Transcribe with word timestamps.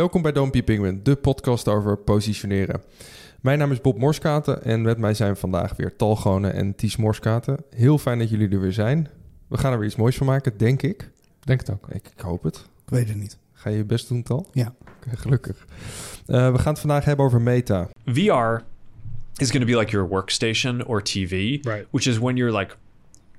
Welkom 0.00 0.22
bij 0.22 0.32
Don't 0.32 0.52
Be 0.52 0.62
Penguin, 0.62 1.00
de 1.02 1.16
podcast 1.16 1.68
over 1.68 1.96
positioneren. 1.96 2.82
Mijn 3.40 3.58
naam 3.58 3.72
is 3.72 3.80
Bob 3.80 3.98
Morskaten 3.98 4.62
en 4.64 4.82
met 4.82 4.98
mij 4.98 5.14
zijn 5.14 5.36
vandaag 5.36 5.76
weer 5.76 5.96
Tal 5.96 6.16
Gone 6.16 6.48
en 6.48 6.74
Ties 6.74 6.96
Morskaten. 6.96 7.64
Heel 7.70 7.98
fijn 7.98 8.18
dat 8.18 8.30
jullie 8.30 8.48
er 8.48 8.60
weer 8.60 8.72
zijn. 8.72 9.08
We 9.48 9.58
gaan 9.58 9.72
er 9.72 9.78
weer 9.78 9.86
iets 9.86 9.96
moois 9.96 10.16
van 10.16 10.26
maken, 10.26 10.58
denk 10.58 10.82
ik. 10.82 11.10
Denk 11.40 11.60
het 11.60 11.70
ook. 11.70 11.88
Ik, 11.88 12.10
ik 12.16 12.20
hoop 12.20 12.42
het. 12.42 12.56
Ik 12.56 12.90
weet 12.90 13.08
het 13.08 13.16
niet. 13.16 13.38
Ga 13.52 13.70
je 13.70 13.76
je 13.76 13.84
best 13.84 14.08
doen, 14.08 14.22
Tal? 14.22 14.46
Ja. 14.52 14.74
Gelukkig. 15.14 15.66
Uh, 16.26 16.52
we 16.52 16.58
gaan 16.58 16.72
het 16.72 16.80
vandaag 16.80 17.04
hebben 17.04 17.26
over 17.26 17.40
meta. 17.40 17.88
VR 18.04 18.56
is 19.36 19.50
going 19.50 19.66
to 19.66 19.72
be 19.72 19.78
like 19.78 19.90
your 19.90 20.08
workstation 20.08 20.86
or 20.86 21.02
TV, 21.02 21.30
Right. 21.30 21.86
which 21.90 22.06
is 22.06 22.18
when 22.18 22.36
you're 22.36 22.58
like 22.58 22.76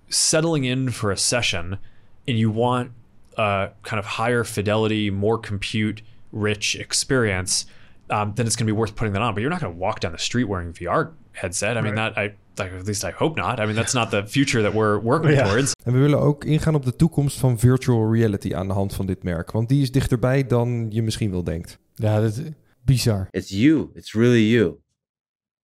settling 0.07 0.66
in 0.66 0.91
for 0.91 1.12
a 1.12 1.16
session 1.16 1.80
and 2.28 2.38
you 2.38 2.54
want 2.54 2.89
a 3.38 3.73
kind 3.82 4.02
of 4.04 4.18
higher 4.18 4.46
fidelity, 4.46 5.09
more 5.09 5.39
compute 5.39 6.02
rich 6.32 6.75
experience, 6.75 7.66
um, 8.09 8.34
then 8.36 8.45
it's 8.45 8.55
going 8.55 8.67
to 8.67 8.73
be 8.73 8.77
worth 8.80 8.95
putting 8.95 9.13
that 9.13 9.22
on. 9.22 9.34
But 9.34 9.41
you're 9.41 9.49
not 9.49 9.62
going 9.62 9.73
to 9.73 9.80
walk 9.80 9.99
down 9.99 10.12
the 10.12 10.17
street 10.20 10.48
wearing 10.48 10.70
a 10.70 10.73
VR 10.73 11.12
headset. 11.31 11.77
I 11.77 11.81
mean, 11.81 11.95
Right. 11.95 12.13
that 12.16 12.17
I 12.17 12.35
like, 12.58 12.73
at 12.73 12.85
least 12.85 13.03
I 13.03 13.12
hope 13.12 13.38
not. 13.38 13.59
I 13.59 13.66
mean, 13.66 13.76
that's 13.76 13.94
not 13.94 14.09
the 14.12 14.26
future 14.27 14.62
that 14.62 14.73
we're 14.73 14.99
working 14.99 15.31
Yeah. 15.31 15.48
towards. 15.48 15.73
En 15.84 15.94
we 15.94 15.99
willen 15.99 16.20
ook 16.20 16.44
ingaan 16.45 16.75
op 16.75 16.86
de 16.86 16.95
toekomst 16.95 17.39
van 17.39 17.59
virtual 17.59 18.12
reality 18.13 18.53
aan 18.55 18.67
de 18.67 18.73
hand 18.73 18.94
van 18.95 19.05
dit 19.05 19.23
merk. 19.23 19.52
Want 19.52 19.70
die 19.70 19.81
is 19.81 19.91
dichterbij 19.91 20.48
dan 20.48 20.88
je 20.89 21.02
misschien 21.02 21.31
wel 21.31 21.44
denkt. 21.44 21.80
Ja, 21.95 22.20
dat 22.22 22.38
is 22.38 22.41
bizar. 22.86 23.27
It's 23.31 23.50
you. 23.50 23.89
It's 23.94 24.13
really 24.13 24.50
you. 24.50 24.80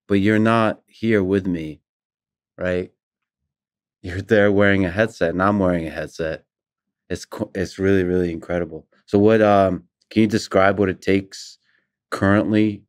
But 0.05 0.17
you're 0.17 0.39
not 0.41 0.81
here 0.85 1.25
with 1.27 1.45
me, 1.45 1.79
right? 2.55 2.91
You're 3.99 4.23
there 4.25 4.51
wearing 4.51 4.85
a 4.85 4.89
headset, 4.89 5.31
and 5.33 5.41
I'm 5.41 5.57
wearing 5.59 5.87
a 5.87 5.91
headset. 5.91 6.45
It's 7.07 7.27
it's 7.51 7.77
really 7.77 8.03
really 8.03 8.29
incredible. 8.31 8.85
So 9.05 9.19
what 9.19 9.41
um 9.41 9.86
can 10.09 10.21
you 10.21 10.27
describe 10.29 10.79
what 10.79 10.89
it 10.89 11.01
takes 11.01 11.57
currently 12.09 12.83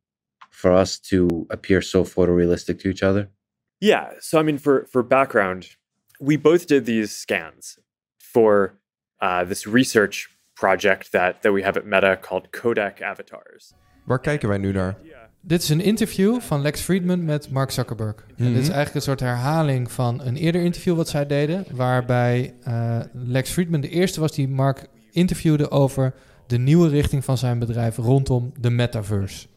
for 0.49 0.71
us 0.71 0.99
to 0.99 1.45
appear 1.49 1.81
so 1.81 2.03
photorealistic 2.03 2.79
to 2.79 2.89
each 2.89 3.03
other? 3.03 3.29
Yeah. 3.77 4.11
So 4.19 4.39
I 4.39 4.43
mean, 4.43 4.59
for 4.59 4.85
for 4.91 5.03
background, 5.07 5.77
we 6.19 6.37
both 6.37 6.65
did 6.67 6.85
these 6.85 7.11
scans 7.15 7.79
for 8.17 8.79
uh, 9.21 9.45
this 9.47 9.65
research 9.65 10.27
project 10.55 11.11
that 11.11 11.41
that 11.41 11.53
we 11.53 11.63
have 11.63 11.77
at 11.79 11.85
Meta 11.85 12.17
called 12.21 12.51
Kodak 12.51 13.01
Avatars. 13.01 13.73
Waar 14.05 14.19
kijken 14.19 14.49
wij 14.49 14.57
nu 14.57 14.71
naar? 14.71 14.97
Dit 15.41 15.61
is 15.61 15.69
een 15.69 15.81
interview 15.81 16.39
van 16.39 16.61
Lex 16.61 16.81
Friedman 16.81 17.25
met 17.25 17.49
Mark 17.49 17.71
Zuckerberg. 17.71 18.15
En 18.15 18.43
Mhm. 18.43 18.53
dit 18.53 18.61
is 18.61 18.67
eigenlijk 18.67 18.95
een 18.95 19.01
soort 19.01 19.19
herhaling 19.19 19.91
van 19.91 20.21
een 20.21 20.35
eerder 20.35 20.61
interview 20.61 20.95
wat 20.95 21.07
zij 21.09 21.25
deden. 21.25 21.65
Waarbij 21.71 22.55
eh, 22.63 22.99
Lex 23.13 23.51
Friedman 23.51 23.81
de 23.81 23.89
eerste 23.89 24.19
was 24.19 24.31
die 24.31 24.47
Mark 24.47 24.85
interviewde 25.11 25.71
over 25.71 26.13
de 26.49 26.57
nieuwe 26.57 26.87
richting 26.87 27.23
van 27.23 27.37
zijn 27.37 27.59
bedrijf 27.59 27.97
rondom 27.97 28.51
de 28.59 28.69
metaverse. 28.69 29.47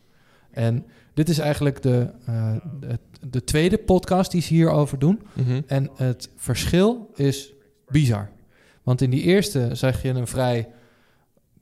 En 0.51 0.87
dit 1.15 1.29
is 1.29 1.39
eigenlijk 1.39 1.83
de, 1.83 2.11
eh, 2.27 2.55
de, 2.81 2.99
de 3.31 3.45
tweede 3.45 3.79
podcast 3.79 4.31
die 4.31 4.43
ze 4.43 4.55
hierover 4.55 4.99
doen. 4.99 5.21
Mhm. 5.33 5.61
En 5.67 5.91
het 5.95 6.31
verschil 6.37 7.11
is 7.15 7.53
bizar. 7.89 8.31
Want 8.83 9.01
in 9.01 9.11
die 9.11 9.23
eerste 9.23 9.69
zag 9.73 10.03
je 10.03 10.09
een 10.09 10.27
vrij 10.27 10.69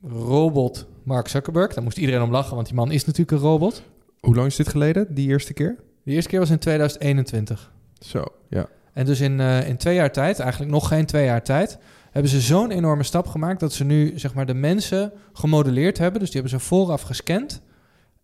robot 0.02 0.86
Mark 1.02 1.28
Zuckerberg. 1.28 1.74
Daar 1.74 1.84
moest 1.84 1.98
iedereen 1.98 2.22
om 2.22 2.30
lachen, 2.30 2.54
want 2.54 2.66
die 2.66 2.76
man 2.76 2.90
is 2.90 3.04
natuurlijk 3.04 3.30
een 3.30 3.48
robot. 3.48 3.82
Hoe 4.20 4.34
lang 4.34 4.46
is 4.46 4.56
dit 4.56 4.68
geleden, 4.68 5.14
die 5.14 5.28
eerste 5.28 5.52
keer? 5.52 5.76
De 6.02 6.12
eerste 6.12 6.30
keer 6.30 6.38
was 6.38 6.50
in 6.50 6.58
2021. 6.58 7.72
Zo, 7.98 8.24
ja. 8.48 8.68
En 8.92 9.04
dus 9.04 9.20
in, 9.20 9.40
eh, 9.40 9.68
in 9.68 9.76
twee 9.76 9.94
jaar 9.94 10.12
tijd, 10.12 10.38
eigenlijk 10.38 10.70
nog 10.70 10.88
geen 10.88 11.06
twee 11.06 11.24
jaar 11.24 11.42
tijd, 11.42 11.78
hebben 12.10 12.30
ze 12.30 12.40
zo'n 12.40 12.70
enorme 12.70 13.02
stap 13.02 13.26
gemaakt 13.26 13.60
dat 13.60 13.72
ze 13.72 13.84
nu 13.84 14.12
zeg 14.18 14.34
maar 14.34 14.46
de 14.46 14.54
mensen 14.54 15.12
gemodelleerd 15.32 15.98
hebben. 15.98 16.20
Dus 16.20 16.30
die 16.30 16.40
hebben 16.40 16.60
ze 16.60 16.66
vooraf 16.66 17.02
gescand. 17.02 17.60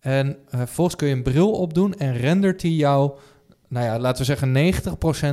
En 0.01 0.37
eh 0.51 0.59
vervolgens 0.59 0.97
kun 0.97 1.09
je 1.09 1.15
een 1.15 1.23
bril 1.23 1.51
opdoen 1.53 1.95
en 1.95 2.17
rendert 2.17 2.61
die 2.61 2.77
jou, 2.77 3.12
nou 3.69 3.87
ja, 3.87 3.98
laten 3.98 4.19
we 4.19 4.25
zeggen 4.25 4.53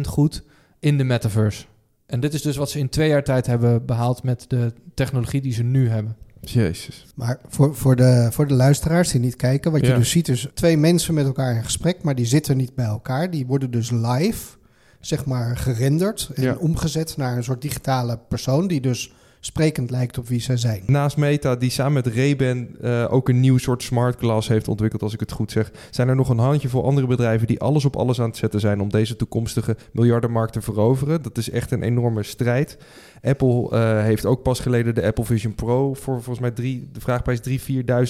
90% 0.06 0.08
goed 0.08 0.44
in 0.80 0.98
de 0.98 1.04
metaverse. 1.04 1.66
En 2.06 2.20
dit 2.20 2.34
is 2.34 2.42
dus 2.42 2.56
wat 2.56 2.70
ze 2.70 2.80
in 2.80 2.90
twee 2.90 3.10
jaar 3.10 3.24
tijd 3.24 3.46
hebben 3.46 3.86
behaald 3.86 4.24
met 4.24 4.46
de 4.48 4.74
technologie 4.94 5.42
die 5.42 5.54
ze 5.54 5.64
nu 5.64 5.90
hebben. 5.90 6.16
Jezus. 6.42 7.06
Maar 7.16 7.40
voor, 7.48 7.76
voor, 7.76 7.96
de, 7.96 8.28
voor 8.32 8.48
de 8.48 8.54
luisteraars 8.54 9.12
die 9.12 9.22
niet 9.22 9.36
kijken, 9.36 9.72
wat 9.72 9.82
Ja. 9.86 9.88
je 9.88 9.98
dus 9.98 10.10
ziet 10.10 10.28
is 10.28 10.48
twee 10.54 10.78
mensen 10.78 11.14
met 11.14 11.26
elkaar 11.26 11.56
in 11.56 11.64
gesprek, 11.64 12.04
maar 12.04 12.16
die 12.16 12.26
zitten 12.26 12.58
niet 12.58 12.76
bij 12.76 12.86
elkaar. 12.86 13.30
Die 13.32 13.46
worden 13.46 13.72
dus 13.72 13.92
live, 13.92 14.58
zeg 15.06 15.26
maar, 15.26 15.58
gerenderd 15.58 16.30
en 16.34 16.44
Ja. 16.44 16.56
omgezet 16.60 17.18
naar 17.18 17.38
een 17.38 17.44
soort 17.44 17.62
digitale 17.62 18.20
persoon 18.28 18.68
die 18.68 18.82
dus 18.82 19.14
sprekend 19.40 19.90
lijkt 19.90 20.18
op 20.18 20.28
wie 20.28 20.42
zij 20.42 20.58
zijn. 20.58 20.84
Naast 20.86 21.18
Meta, 21.18 21.56
die 21.56 21.70
samen 21.70 21.94
met 21.94 22.08
Ray-Ban 22.08 22.68
eh, 22.82 23.14
ook 23.14 23.30
een 23.30 23.40
nieuw 23.40 23.58
soort 23.58 23.84
smart 23.84 24.20
glass 24.20 24.48
heeft 24.48 24.68
ontwikkeld, 24.68 25.02
als 25.02 25.14
ik 25.14 25.20
het 25.20 25.32
goed 25.32 25.52
zeg, 25.52 25.72
zijn 25.92 26.08
er 26.08 26.16
nog 26.16 26.30
een 26.30 26.38
handjevol 26.38 26.84
andere 26.86 27.08
bedrijven 27.08 27.48
die 27.48 27.60
alles 27.60 27.86
op 27.86 27.96
alles 27.96 28.20
aan 28.22 28.28
het 28.28 28.38
zetten 28.38 28.60
zijn 28.60 28.82
om 28.82 28.90
deze 28.90 29.16
toekomstige 29.16 29.78
miljardenmarkt 29.92 30.54
te 30.54 30.62
veroveren. 30.62 31.22
Dat 31.22 31.38
is 31.38 31.50
echt 31.50 31.72
een 31.72 31.84
enorme 31.84 32.24
strijd. 32.24 32.78
Apple 33.22 33.70
eh, 33.70 34.04
heeft 34.04 34.26
ook 34.26 34.44
pas 34.44 34.60
geleden 34.60 34.96
de 34.96 35.06
Apple 35.06 35.26
Vision 35.26 35.56
Pro 35.56 35.94
voor 35.94 36.14
volgens 36.16 36.40
mij 36.40 36.52
drie, 36.52 36.90
de 36.92 37.02
vraagprijs 37.02 37.40
3.000, 37.50 37.54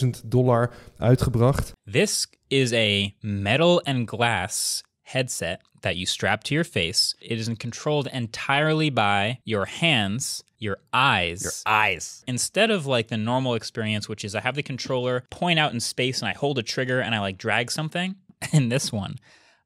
4.000 0.04 0.10
dollar 0.26 0.72
uitgebracht. 0.98 1.72
This 1.92 2.28
is 2.48 2.74
a 2.74 3.10
metal 3.20 3.84
and 3.84 4.10
glass 4.10 4.84
headset 5.02 5.72
that 5.84 5.96
you 5.96 6.06
strap 6.06 6.44
to 6.46 6.56
your 6.56 6.64
face. 6.64 7.16
It 7.22 7.38
is 7.38 7.50
controlled 7.60 8.08
entirely 8.12 8.90
by 8.90 9.40
your 9.46 9.66
hands, 9.66 10.44
your 10.58 10.78
eyes. 10.92 11.44
Your 11.44 11.52
eyes. 11.66 12.24
Instead 12.26 12.72
of 12.72 12.88
like 12.88 13.10
the 13.10 13.18
normal 13.18 13.54
experience, 13.54 14.10
which 14.10 14.26
is 14.26 14.34
I 14.34 14.40
have 14.42 14.56
the 14.56 14.64
controller 14.64 15.24
point 15.30 15.60
out 15.60 15.74
in 15.74 15.80
space 15.80 16.22
and 16.22 16.30
I 16.30 16.34
hold 16.34 16.58
a 16.58 16.64
trigger 16.64 17.00
and 17.00 17.14
I 17.14 17.20
like 17.20 17.38
drag 17.38 17.70
something. 17.70 18.16
In 18.52 18.70
this 18.70 18.92
one, 18.92 19.16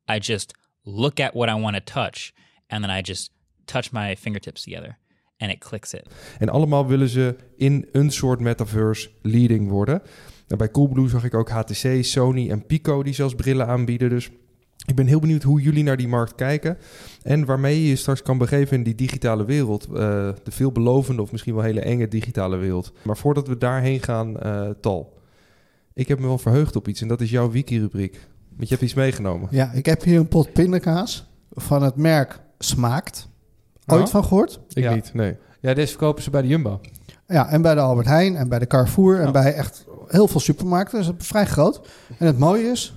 I 0.07 0.19
just 0.19 0.53
look 0.85 1.19
at 1.19 1.35
what 1.35 1.49
I 1.49 1.55
want 1.55 1.75
to 1.75 1.81
touch 1.81 2.33
and 2.69 2.83
then 2.83 2.91
I 2.91 3.01
just 3.01 3.31
touch 3.65 3.91
my 3.91 4.15
fingertips 4.15 4.63
together 4.63 4.97
and 5.39 5.51
it 5.51 5.59
clicks 5.59 5.93
it. 5.93 6.07
En 6.39 6.49
allemaal 6.49 6.87
willen 6.87 7.09
ze 7.09 7.35
in 7.57 7.87
een 7.91 8.11
soort 8.11 8.39
metaverse 8.39 9.09
leading 9.21 9.69
worden. 9.69 10.01
En 10.47 10.57
bij 10.57 10.71
Coolblue 10.71 11.09
zag 11.09 11.23
ik 11.23 11.33
ook 11.33 11.49
HTC, 11.49 12.03
Sony 12.03 12.49
en 12.49 12.65
Pico 12.65 13.03
die 13.03 13.13
zelfs 13.13 13.35
brillen 13.35 13.67
aanbieden. 13.67 14.09
Dus 14.09 14.29
ik 14.87 14.95
ben 14.95 15.05
heel 15.07 15.19
benieuwd 15.19 15.43
hoe 15.43 15.61
jullie 15.61 15.83
naar 15.83 15.97
die 15.97 16.07
markt 16.07 16.35
kijken. 16.35 16.77
En 17.23 17.45
waarmee 17.45 17.81
je 17.81 17.87
je 17.89 17.95
straks 17.95 18.21
kan 18.21 18.37
begeven 18.37 18.77
in 18.77 18.83
die 18.83 18.95
digitale 18.95 19.45
wereld. 19.45 19.83
eh, 19.85 19.89
de 20.43 20.51
veelbelovende 20.51 21.21
of 21.21 21.31
misschien 21.31 21.53
wel 21.55 21.63
hele 21.63 21.79
enge 21.81 22.07
digitale 22.07 22.57
wereld. 22.57 22.91
Maar 23.03 23.17
voordat 23.17 23.47
we 23.47 23.57
daarheen 23.57 24.01
gaan, 24.01 24.39
eh, 24.39 24.69
Tal. 24.81 25.15
Ik 25.93 26.07
heb 26.07 26.19
me 26.19 26.27
wel 26.27 26.37
verheugd 26.37 26.75
op 26.75 26.87
iets 26.87 27.01
en 27.01 27.07
dat 27.07 27.21
is 27.21 27.29
jouw 27.29 27.51
wiki-rubriek. 27.51 28.27
Want 28.49 28.69
je 28.69 28.75
hebt 28.75 28.81
iets 28.81 28.93
meegenomen. 28.93 29.47
Ja, 29.51 29.71
ik 29.71 29.85
heb 29.85 30.03
hier 30.03 30.19
een 30.19 30.27
pot 30.27 30.53
pindakaas 30.53 31.27
van 31.51 31.83
het 31.83 31.95
merk 31.95 32.39
Smaakt. 32.59 33.27
Ooit 33.85 34.09
van 34.09 34.23
gehoord? 34.23 34.59
Ik 34.69 34.83
Ja. 34.83 34.93
niet, 34.93 35.13
nee. 35.13 35.35
Ja, 35.59 35.73
deze 35.73 35.87
verkopen 35.87 36.23
ze 36.23 36.29
bij 36.29 36.41
de 36.41 36.47
Jumbo. 36.47 36.79
Ja, 37.27 37.49
en 37.49 37.61
bij 37.61 37.73
de 37.75 37.79
Albert 37.81 38.07
Heijn 38.07 38.35
en 38.35 38.49
bij 38.49 38.59
de 38.59 38.67
Carrefour 38.67 39.19
en 39.19 39.31
bij 39.31 39.53
echt 39.53 39.85
heel 40.07 40.27
veel 40.27 40.39
supermarkten. 40.39 40.97
Dus 40.97 41.07
het 41.07 41.21
is 41.21 41.27
vrij 41.27 41.45
groot. 41.45 41.87
En 42.17 42.25
het 42.25 42.37
mooie 42.37 42.63
is 42.63 42.93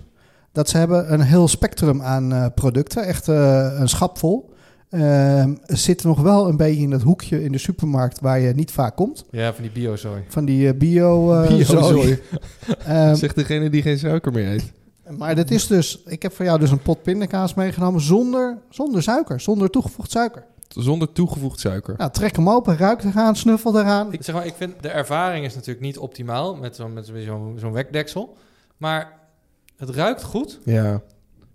dat 0.52 0.68
ze 0.68 0.76
hebben 0.76 1.12
een 1.12 1.20
heel 1.20 1.48
spectrum 1.48 2.02
aan 2.02 2.32
eh, 2.32 2.46
producten. 2.54 3.04
Echt 3.04 3.28
eh, 3.28 3.76
een 3.78 3.88
schap 3.88 4.18
vol. 4.18 4.48
Ehm, 4.90 5.54
zit 5.66 6.04
nog 6.04 6.20
wel 6.20 6.48
een 6.48 6.56
beetje 6.56 6.82
in 6.82 6.90
dat 6.90 7.02
hoekje 7.02 7.42
in 7.44 7.52
de 7.52 7.58
supermarkt 7.58 8.20
waar 8.20 8.40
je 8.40 8.52
niet 8.54 8.70
vaak 8.70 8.96
komt. 8.96 9.24
Ja, 9.30 9.52
van 9.52 9.62
die 9.62 9.72
biozooi. 9.72 10.22
Van 10.28 10.44
die 10.44 10.68
eh, 10.68 10.78
bio... 10.78 11.32
eh, 11.32 11.48
Biozooi. 11.56 11.82
zooi. 12.02 12.20
Ehm, 12.86 13.14
Zegt 13.14 13.34
degene 13.34 13.70
die 13.70 13.82
geen 13.82 13.98
suiker 13.98 14.32
meer 14.32 14.52
eet. 14.52 14.72
maar 15.18 15.34
dat 15.34 15.50
is 15.50 15.66
dus... 15.66 16.02
Ik 16.06 16.22
heb 16.22 16.32
voor 16.34 16.44
jou 16.44 16.58
dus 16.58 16.70
een 16.70 16.82
pot 16.82 17.02
pindakaas 17.02 17.54
meegenomen 17.54 18.00
zonder, 18.00 18.58
zonder 18.68 19.02
suiker. 19.02 19.40
Zonder 19.40 19.70
toegevoegd 19.70 20.10
suiker. 20.10 20.44
Zonder 20.68 21.12
toegevoegd 21.12 21.60
suiker. 21.60 21.94
Nou, 21.96 22.10
trek 22.10 22.36
hem 22.36 22.48
open, 22.50 22.76
ruik 22.76 23.04
eraan, 23.04 23.36
snuffel 23.36 23.78
eraan. 23.80 24.12
Ik 24.12 24.22
zeg 24.22 24.34
maar, 24.34 24.46
ik 24.46 24.54
vind 24.56 24.74
de 24.82 24.88
ervaring 24.88 25.44
is 25.44 25.54
natuurlijk 25.54 25.80
niet 25.86 25.98
optimaal 25.98 26.54
met 26.56 26.76
zo'n 26.76 26.92
met 26.92 27.06
zo'n 27.06 27.54
zo'n 27.58 27.72
wekdeksel. 27.72 28.36
Maar 28.76 29.19
het 29.80 29.90
ruikt 29.90 30.22
goed. 30.22 30.58
Ja. 30.64 31.00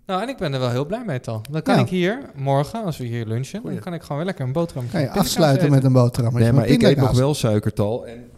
Nou, 0.06 0.22
en 0.22 0.28
ik 0.28 0.36
ben 0.36 0.52
er 0.52 0.60
wel 0.60 0.70
heel 0.70 0.86
blij 0.86 1.04
mee, 1.06 1.20
Tal. 1.20 1.42
Dan 1.50 1.62
kan 1.62 1.74
Ja. 1.74 1.80
ik 1.80 1.88
hier 1.88 2.18
morgen, 2.34 2.84
als 2.84 2.96
we 2.96 3.04
hier 3.04 3.26
lunchen, 3.26 3.62
dan 3.64 3.78
kan 3.78 3.94
ik 3.94 4.00
gewoon 4.02 4.16
weer 4.16 4.26
lekker 4.26 4.44
een 4.44 4.52
boterham 4.52 4.90
Kan 4.90 5.00
je 5.00 5.10
afsluiten 5.10 5.70
met 5.70 5.84
een 5.84 5.92
boterham. 5.92 6.34
Nee, 6.34 6.52
maar 6.52 6.66
ik 6.66 6.82
eet 6.82 6.96
nog 6.96 7.16
wel 7.16 7.34
suikertal. 7.34 8.06
En 8.06 8.30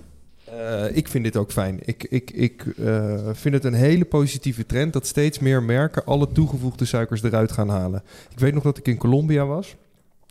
eh, 0.44 0.96
ik 0.96 1.08
vind 1.08 1.24
dit 1.24 1.36
ook 1.36 1.52
fijn. 1.52 1.78
Ik, 1.84 2.06
ik, 2.08 2.30
ik 2.30 2.66
eh, 2.66 3.14
vind 3.32 3.54
het 3.54 3.64
een 3.64 3.74
hele 3.74 4.04
positieve 4.04 4.66
trend 4.66 4.92
dat 4.92 5.06
steeds 5.06 5.38
meer 5.38 5.62
merken 5.62 6.04
alle 6.04 6.32
toegevoegde 6.32 6.84
suikers 6.84 7.22
eruit 7.22 7.52
gaan 7.52 7.68
halen. 7.68 8.02
Ik 8.30 8.38
weet 8.38 8.54
nog 8.54 8.62
dat 8.62 8.78
ik 8.78 8.88
in 8.88 8.96
Colombia 8.96 9.46
was. 9.46 9.76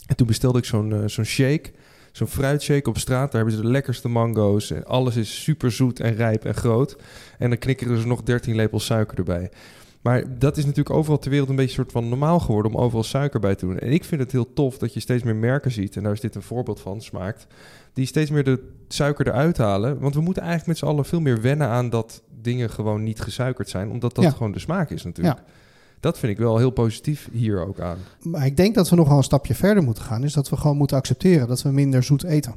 En 0.05 0.15
toen 0.15 0.27
bestelde 0.27 0.57
ik 0.57 0.65
zo'n 0.65 0.93
eh, 0.93 0.99
zo'n 1.05 1.25
shake. 1.25 1.71
Zo'n 2.17 2.27
fruitshake 2.27 2.89
op 2.89 2.97
straat. 2.97 3.31
Daar 3.31 3.41
hebben 3.41 3.59
ze 3.59 3.61
de 3.65 3.71
lekkerste 3.71 4.07
mango's. 4.07 4.71
En 4.71 4.85
alles 4.85 5.15
is 5.15 5.43
super 5.43 5.71
zoet 5.71 5.99
en 5.99 6.15
rijp 6.15 6.45
en 6.45 6.55
groot. 6.55 6.97
En 7.37 7.49
dan 7.49 7.57
knikkeren 7.59 8.01
ze 8.01 8.07
nog 8.07 8.23
13 8.23 8.55
lepels 8.55 8.85
suiker 8.85 9.17
erbij. 9.17 9.49
Maar 10.01 10.39
dat 10.39 10.57
is 10.57 10.65
natuurlijk 10.65 10.95
overal 10.95 11.19
ter 11.19 11.29
wereld 11.29 11.49
een 11.49 11.55
beetje 11.55 11.73
soort 11.75 11.91
van 11.91 12.09
normaal 12.09 12.39
geworden 12.39 12.71
om 12.73 12.77
overal 12.81 13.03
suiker 13.03 13.39
bij 13.39 13.55
te 13.55 13.65
doen. 13.65 13.79
En 13.79 13.91
ik 13.91 14.03
vind 14.03 14.21
het 14.21 14.31
heel 14.31 14.53
tof 14.53 14.77
dat 14.77 14.93
je 14.93 14.99
steeds 14.99 15.23
meer 15.23 15.35
merken 15.35 15.71
ziet. 15.71 15.95
En 15.95 16.03
daar 16.03 16.11
is 16.11 16.19
dit 16.19 16.35
een 16.35 16.41
voorbeeld 16.41 16.79
van, 16.79 17.01
smaakt. 17.01 17.47
Die 17.93 18.05
steeds 18.05 18.29
meer 18.29 18.43
de 18.43 18.63
suiker 18.87 19.27
eruit 19.27 19.57
halen. 19.57 19.99
Want 19.99 20.15
we 20.15 20.21
moeten 20.21 20.41
eigenlijk 20.43 20.69
met 20.69 20.77
z'n 20.77 20.85
allen 20.95 21.05
veel 21.05 21.21
meer 21.21 21.41
wennen 21.41 21.67
aan 21.67 21.89
dat 21.89 22.21
dingen 22.41 22.69
gewoon 22.69 23.03
niet 23.03 23.19
gesuikerd 23.21 23.69
zijn, 23.69 23.89
omdat 23.89 24.15
dat 24.15 24.23
Ja. 24.23 24.29
gewoon 24.29 24.51
de 24.51 24.59
smaak 24.59 24.89
is 24.89 25.03
natuurlijk. 25.03 25.39
Dat 25.99 26.19
vind 26.19 26.31
ik 26.31 26.37
wel 26.37 26.57
heel 26.57 26.69
positief 26.69 27.29
hier 27.31 27.67
ook 27.67 27.79
aan. 27.79 27.97
Maar 28.21 28.45
ik 28.45 28.57
denk 28.57 28.75
dat 28.75 28.89
we 28.89 28.95
nog 28.95 29.07
wel 29.07 29.17
een 29.17 29.23
stapje 29.23 29.55
verder 29.55 29.83
moeten 29.83 30.03
gaan. 30.03 30.23
Is 30.23 30.33
dat 30.33 30.49
we 30.49 30.57
gewoon 30.57 30.77
moeten 30.77 30.97
accepteren 30.97 31.47
dat 31.47 31.61
we 31.61 31.71
minder 31.71 32.03
zoet 32.03 32.23
eten. 32.23 32.53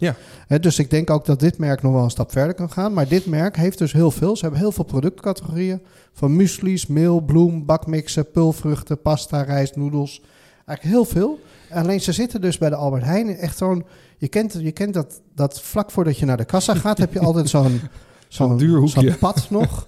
Ja. 0.00 0.16
Dus 0.58 0.78
ik 0.78 0.90
denk 0.90 1.10
ook 1.10 1.24
dat 1.24 1.40
dit 1.40 1.58
merk 1.58 1.82
nog 1.82 1.92
wel 1.92 2.02
een 2.02 2.10
stap 2.10 2.32
verder 2.32 2.54
kan 2.54 2.70
gaan. 2.70 2.92
Maar 2.92 3.08
dit 3.08 3.26
merk 3.26 3.56
heeft 3.56 3.78
dus 3.78 3.92
heel 3.92 4.10
veel. 4.10 4.36
Ze 4.36 4.42
hebben 4.42 4.60
heel 4.60 4.72
veel 4.72 4.84
productcategorieën. 4.84 5.82
Van 6.12 6.36
muesli's, 6.36 6.86
meel, 6.86 7.20
bloem, 7.20 7.64
bakmixen, 7.64 8.30
pulvruchten, 8.30 9.00
pasta, 9.00 9.42
rijst, 9.42 9.76
noedels. 9.76 10.22
Eigenlijk 10.66 10.96
heel 10.96 11.04
veel. 11.04 11.40
Alleen 11.70 12.00
ze 12.00 12.12
zitten 12.12 12.40
dus 12.40 12.58
bij 12.58 12.68
de 12.68 12.74
Albert 12.74 13.04
Heijn 13.04 13.36
echt 13.36 13.58
zo'n... 13.58 13.84
Je 14.18 14.28
kent, 14.28 14.56
je 14.58 14.72
kent 14.72 14.94
dat, 14.94 15.20
dat 15.34 15.60
vlak 15.60 15.90
voordat 15.90 16.18
je 16.18 16.26
naar 16.26 16.36
de 16.36 16.44
kassa 16.44 16.74
gaat... 16.74 16.98
heb 16.98 17.12
je 17.12 17.20
altijd 17.20 17.48
zo'n... 17.48 17.80
Zo'n 18.30 18.56
duur 18.56 18.78
hoekje. 18.78 19.00
Zo'n 19.08 19.18
pad 19.18 19.46
nog. 19.60 19.84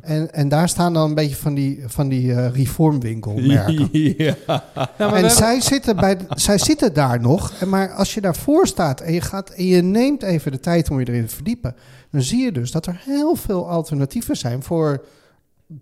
En, 0.00 0.32
en 0.32 0.48
daar 0.48 0.68
staan 0.68 0.92
dan 0.92 1.08
een 1.08 1.14
beetje 1.14 1.36
van 1.36 1.54
die, 1.54 1.82
van 1.86 2.08
die 2.08 2.32
eh, 2.34 2.54
reformwinkelmerken. 2.54 3.88
ja. 4.24 4.36
En 4.76 4.88
hebben- 4.96 5.30
zij 5.30 5.60
zitten, 5.60 5.96
bij, 5.96 6.18
zij 6.34 6.58
zitten 6.58 6.94
daar 6.94 7.20
nog. 7.20 7.52
En 7.60 7.68
Maar 7.68 7.90
als 7.92 8.14
je 8.14 8.20
daarvoor 8.20 8.66
staat 8.66 9.00
en 9.00 9.12
je, 9.12 9.20
gaat, 9.20 9.50
en 9.50 9.66
je 9.66 9.82
neemt 9.82 10.22
even 10.22 10.52
de 10.52 10.60
tijd 10.60 10.90
om 10.90 11.00
je 11.00 11.08
erin 11.08 11.26
te 11.26 11.34
verdiepen... 11.34 11.74
dan 12.10 12.22
zie 12.22 12.42
je 12.44 12.52
dus 12.52 12.70
dat 12.70 12.86
er 12.86 13.00
heel 13.04 13.34
veel 13.34 13.68
alternatieven 13.68 14.36
zijn 14.36 14.62
voor 14.62 15.04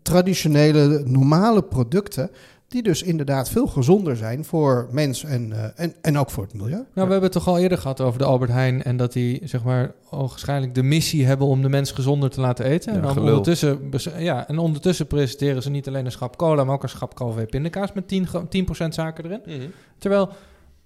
traditionele, 0.02 1.02
normale 1.04 1.62
producten... 1.62 2.30
die 2.70 2.82
dus 2.82 3.02
inderdaad 3.02 3.50
veel 3.50 3.67
gezonder 3.67 4.17
zijn 4.17 4.44
voor 4.44 4.88
mens 4.90 5.25
en, 5.25 5.52
eh, 5.52 5.64
en, 5.84 5.94
en 6.00 6.19
ook 6.19 6.31
voor 6.31 6.43
het 6.44 6.55
milieu. 6.55 6.70
Nou, 6.70 6.87
we 6.94 7.00
hebben 7.00 7.22
het 7.22 7.32
toch 7.32 7.49
al 7.49 7.58
eerder 7.58 7.78
gehad 7.78 8.00
over 8.00 8.19
de 8.19 8.25
Albert 8.25 8.50
Heijn 8.50 8.82
en 8.82 8.96
dat 8.96 9.12
die 9.12 9.40
zeg 9.44 9.62
maar 9.64 9.93
waarschijnlijk 10.11 10.75
de 10.75 10.82
missie 10.82 11.26
hebben 11.26 11.46
om 11.46 11.62
de 11.62 11.69
mens 11.69 11.93
gezonder 11.93 12.31
te 12.31 12.40
laten 12.40 12.64
eten. 12.64 12.90
Ja, 12.93 12.96
en, 12.99 13.02
dan 13.05 13.12
gelul. 13.12 13.28
ondertussen, 13.28 13.90
ja, 14.19 14.49
en 14.49 14.58
ondertussen 14.58 15.06
presenteren 15.06 15.62
ze 15.62 15.70
niet 15.70 15.88
alleen 15.88 16.05
een 16.05 16.12
schap 16.12 16.37
cola, 16.37 16.64
maar 16.64 16.75
ook 16.75 16.82
een 16.82 16.88
schap 16.88 17.14
Calvé 17.14 17.46
pindakaas 17.46 17.93
met 17.93 18.08
10, 18.08 18.26
gra- 18.26 18.44
10% 18.49 18.94
suiker 18.94 19.25
erin. 19.25 19.73
Terwijl 19.99 20.28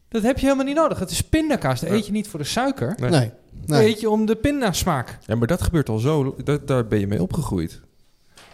dat 0.08 0.22
heb 0.22 0.38
je 0.38 0.44
helemaal 0.44 0.66
niet 0.66 0.76
nodig. 0.76 0.98
Het 0.98 1.10
is 1.10 1.20
pindakaas. 1.22 1.80
Dat 1.80 1.88
Ja. 1.90 1.94
eet 1.96 2.06
je 2.06 2.12
niet 2.12 2.28
voor 2.28 2.38
de 2.38 2.44
suiker. 2.46 2.94
Nee. 3.00 3.10
Nee, 3.10 3.30
Dat 3.66 3.78
nee. 3.78 3.88
eet 3.88 4.00
je 4.00 4.10
om 4.10 4.26
de 4.26 4.36
pindasmaak. 4.36 5.18
Ja, 5.26 5.34
maar 5.34 5.46
dat 5.46 5.62
gebeurt 5.62 5.88
al 5.88 5.98
zo. 5.98 6.34
Dat, 6.44 6.66
daar 6.68 6.86
ben 6.86 7.00
je 7.00 7.06
mee 7.06 7.22
opgegroeid. 7.22 7.80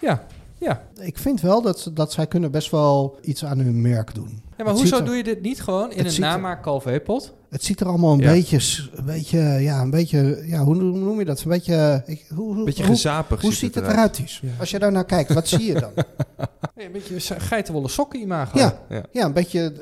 Ja, 0.01 0.27
ja. 0.61 0.83
Ik 1.01 1.19
vind 1.19 1.41
wel 1.41 1.63
dat, 1.63 1.81
ze- 1.81 1.93
dat 1.93 2.13
zij 2.13 2.27
kunnen 2.27 2.51
best 2.51 2.71
wel 2.71 3.19
iets 3.23 3.45
aan 3.45 3.59
hun 3.59 3.81
merk 3.81 4.15
doen. 4.15 4.29
ja 4.57 4.65
maar 4.65 4.67
Het 4.67 4.77
hoezo 4.83 4.97
er- 4.99 5.05
doe 5.05 5.17
je 5.17 5.25
dit 5.25 5.43
niet 5.43 5.63
gewoon 5.63 5.93
in 5.93 6.05
een 6.05 6.11
ziet 6.11 6.23
er- 6.25 6.29
namaak 6.31 6.63
Calvé 6.63 7.01
pot? 7.01 7.33
Het 7.51 7.65
ziet 7.65 7.81
er 7.81 7.87
allemaal 7.87 8.13
een 8.13 8.19
Ja. 8.19 8.33
beetje, 8.33 8.89
een 8.93 9.05
beetje, 9.05 9.39
ja, 9.39 9.81
een 9.81 9.91
beetje, 9.91 10.43
ja, 10.47 10.63
hoe 10.65 10.75
noem 10.75 11.19
je 11.19 11.25
dat? 11.25 11.41
Een 11.43 11.49
beetje, 11.49 12.03
ik, 12.07 12.27
hoe, 12.35 12.55
hoe, 12.55 12.65
Beetje 12.65 12.83
gezapig 12.85 13.41
hoe 13.41 13.53
ziet 13.53 13.75
het 13.75 13.85
eruit? 13.87 14.17
Ja. 14.43 14.49
Als 14.59 14.71
je 14.71 14.79
daar 14.79 14.93
naar 14.93 15.05
kijkt, 15.05 15.33
wat 15.35 15.49
zie 15.49 15.65
je 15.67 15.81
dan? 15.81 15.91
Nee, 16.77 16.87
een 16.89 16.93
beetje 16.93 17.41
geitenwolle 17.41 17.89
sokken 17.89 18.21
imago. 18.21 18.59
Ja, 18.59 18.81
Ja. 18.89 19.03
ja, 19.13 19.25
een 19.25 19.33
beetje, 19.33 19.73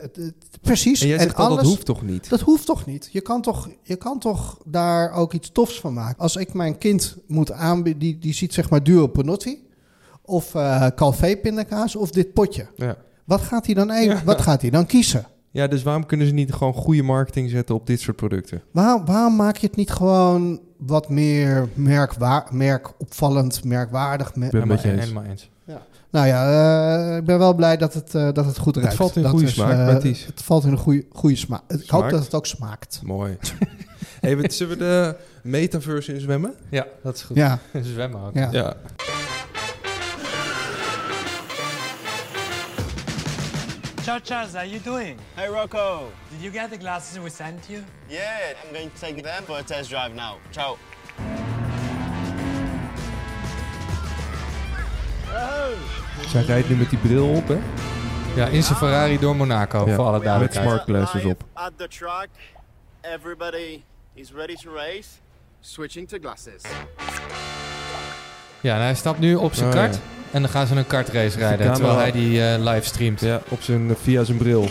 precies. 0.62 1.00
En 1.02 1.08
jij 1.08 1.18
zegt 1.18 1.36
al, 1.36 1.44
alles, 1.46 1.56
dat 1.56 1.66
hoeft 1.66 1.84
toch 1.84 2.02
niet? 2.02 2.28
Dat 2.28 2.40
hoeft 2.40 2.66
toch 2.66 2.86
niet? 2.86 3.08
Je 3.12 3.20
kan 3.20 3.42
toch, 3.42 3.68
je 3.82 3.96
kan 3.96 4.18
toch 4.18 4.58
daar 4.64 5.12
ook 5.12 5.32
iets 5.32 5.50
tofs 5.52 5.80
van 5.80 5.92
maken? 5.92 6.18
Als 6.18 6.36
ik 6.36 6.52
mijn 6.54 6.78
kind 6.78 7.16
moet 7.26 7.52
aanbieden, 7.52 8.00
die, 8.00 8.18
die 8.18 8.32
ziet 8.34 8.54
zeg 8.54 8.70
maar 8.70 8.82
Duo 8.82 9.06
Panotti... 9.06 9.66
of 10.28 10.54
eh 10.54 10.86
Calvé 10.94 11.36
pindakaas 11.36 11.96
of 11.96 12.10
dit 12.10 12.32
potje. 12.32 12.66
Ja. 12.76 12.96
Wat 13.24 13.40
gaat 13.40 13.66
hij 13.66 13.74
dan, 13.74 13.90
even, 13.90 14.16
Ja. 14.16 14.24
wat 14.24 14.40
gaat 14.40 14.60
hij 14.60 14.70
dan 14.70 14.86
kiezen? 14.86 15.26
ja, 15.50 15.66
dus 15.66 15.82
waarom 15.82 16.06
kunnen 16.06 16.26
ze 16.26 16.32
niet 16.32 16.52
gewoon 16.52 16.72
goede 16.74 17.02
marketing 17.02 17.50
zetten 17.50 17.74
op 17.74 17.86
dit 17.86 18.00
soort 18.00 18.16
producten? 18.16 18.62
Waar, 18.70 19.04
waarom 19.04 19.36
maak 19.36 19.56
je 19.56 19.66
het 19.66 19.76
niet 19.76 19.90
gewoon 19.90 20.60
wat 20.76 21.08
meer 21.08 21.68
merkwa 21.74 22.46
merkopvallend, 22.50 23.64
merkwaardig? 23.64 24.34
me- 24.34 24.44
Ik 24.44 24.50
ben 24.50 24.60
het 24.60 24.68
met 24.68 24.84
eens. 24.84 25.00
helemaal 25.00 25.24
eens. 25.24 25.50
Nou 26.10 26.26
ja, 26.26 27.10
eh, 27.10 27.16
ik 27.16 27.24
ben 27.24 27.38
wel 27.38 27.54
blij 27.54 27.76
dat 27.76 27.94
het, 27.94 28.14
eh, 28.14 28.28
dat 28.32 28.44
het 28.46 28.58
goed 28.58 28.76
ruikt. 28.76 28.94
valt 28.94 29.16
in 29.16 29.22
Dat 29.22 29.30
goede 29.30 29.46
is, 29.46 29.52
smaak. 29.54 30.02
Het 30.02 30.42
valt 30.42 30.64
in 30.64 30.70
een 30.72 30.78
goede, 30.78 31.04
goede 31.12 31.36
smaak. 31.36 31.62
Ik 31.68 31.90
hoop 31.90 32.10
dat 32.10 32.24
het 32.24 32.34
ook 32.34 32.46
smaakt. 32.46 33.00
Mooi. 33.04 33.36
hey, 34.20 34.36
wat- 34.36 34.52
zullen 34.52 34.78
we 34.78 34.84
de 34.84 35.16
metaverse 35.42 36.14
in 36.14 36.20
zwemmen? 36.20 36.54
Ja, 36.70 36.86
dat 37.02 37.14
is 37.14 37.22
goed. 37.22 37.36
Ja, 37.36 37.58
Zwemmen 37.92 38.20
ook. 38.20 38.34
ja. 38.34 38.48
Ja. 38.52 38.76
Ciao, 44.08 44.18
Charles, 44.20 44.54
how 44.54 44.62
you 44.62 44.78
doing? 44.78 45.18
Hey 45.36 45.48
Rocco. 45.50 46.10
Did 46.30 46.40
you 46.40 46.50
get 46.50 46.70
the 46.70 46.78
glasses 46.78 47.18
we 47.18 47.28
sent 47.28 47.68
you? 47.68 47.84
Yeah, 48.08 48.54
I'm 48.64 48.72
going 48.72 48.90
to 48.90 48.98
take 48.98 49.22
them 49.22 49.44
for 49.44 49.58
a 49.58 49.62
test 49.62 49.90
drive 49.90 50.14
now. 50.14 50.38
Ciao. 50.50 50.78
Zij 56.28 56.42
rijdt 56.42 56.68
nu 56.68 56.76
met 56.76 56.90
die 56.90 56.98
bril 56.98 57.28
op, 57.28 57.48
hè? 57.48 57.58
Ja, 58.36 58.46
in 58.46 58.62
zijn 58.62 58.78
Ferrari 58.78 59.18
door 59.18 59.36
Monaco, 59.36 59.86
Ja. 59.86 59.94
voor 59.94 60.04
alle 60.04 60.12
Met 60.12 60.22
duidelijkheid. 60.22 60.66
smart 60.68 60.82
glasses 60.84 61.24
op. 61.24 61.44
At 61.52 61.72
the 61.76 61.88
track, 61.88 62.28
everybody 63.00 63.82
is 64.14 64.32
ready 64.32 64.54
to 64.54 64.74
race. 64.74 65.08
Switching 65.60 66.08
to 66.08 66.18
glasses. 66.20 66.62
Ja, 68.60 68.74
en 68.74 68.80
hij 68.82 68.94
stapt 68.94 69.18
nu 69.18 69.34
op 69.34 69.54
zijn 69.54 69.68
Oh, 69.68 69.74
kart 69.74 69.94
ja. 69.94 70.00
En 70.30 70.42
dan 70.42 70.50
gaan 70.50 70.66
ze 70.66 70.74
een 70.74 70.86
kartrace 70.86 71.38
rijden, 71.38 71.72
terwijl 71.72 71.96
hij 71.96 72.12
die 72.12 72.44
eh 72.44 72.58
live 72.58 72.86
streamt. 72.86 73.20
Ja, 73.20 73.40
op 73.48 73.62
zijn, 73.62 73.96
via 74.02 74.24
zijn 74.24 74.38
bril. 74.38 74.68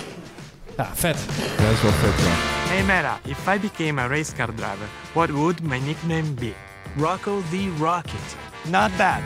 Ja, 0.77 0.89
vet. 0.94 1.18
Ja, 1.57 1.63
dat 1.63 1.74
is 1.74 1.81
wel 1.81 1.92
vet, 1.92 2.25
ja. 2.25 2.31
Hey 2.69 2.83
Mera, 2.83 3.19
if 3.25 3.48
I 3.56 3.59
became 3.59 4.01
a 4.01 4.07
race 4.07 4.36
car 4.36 4.56
driver, 4.56 4.88
what 5.13 5.30
would 5.30 5.62
my 5.62 5.80
nickname 5.80 6.31
be? 6.33 6.54
Rocco 6.98 7.42
the 7.50 7.69
Rocket. 7.80 8.36
Not 8.69 8.98
bad. 8.98 9.21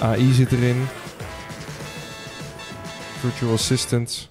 AI 0.00 0.32
zit 0.32 0.52
erin. 0.52 0.88
Virtual 3.20 3.52
assistants. 3.52 4.30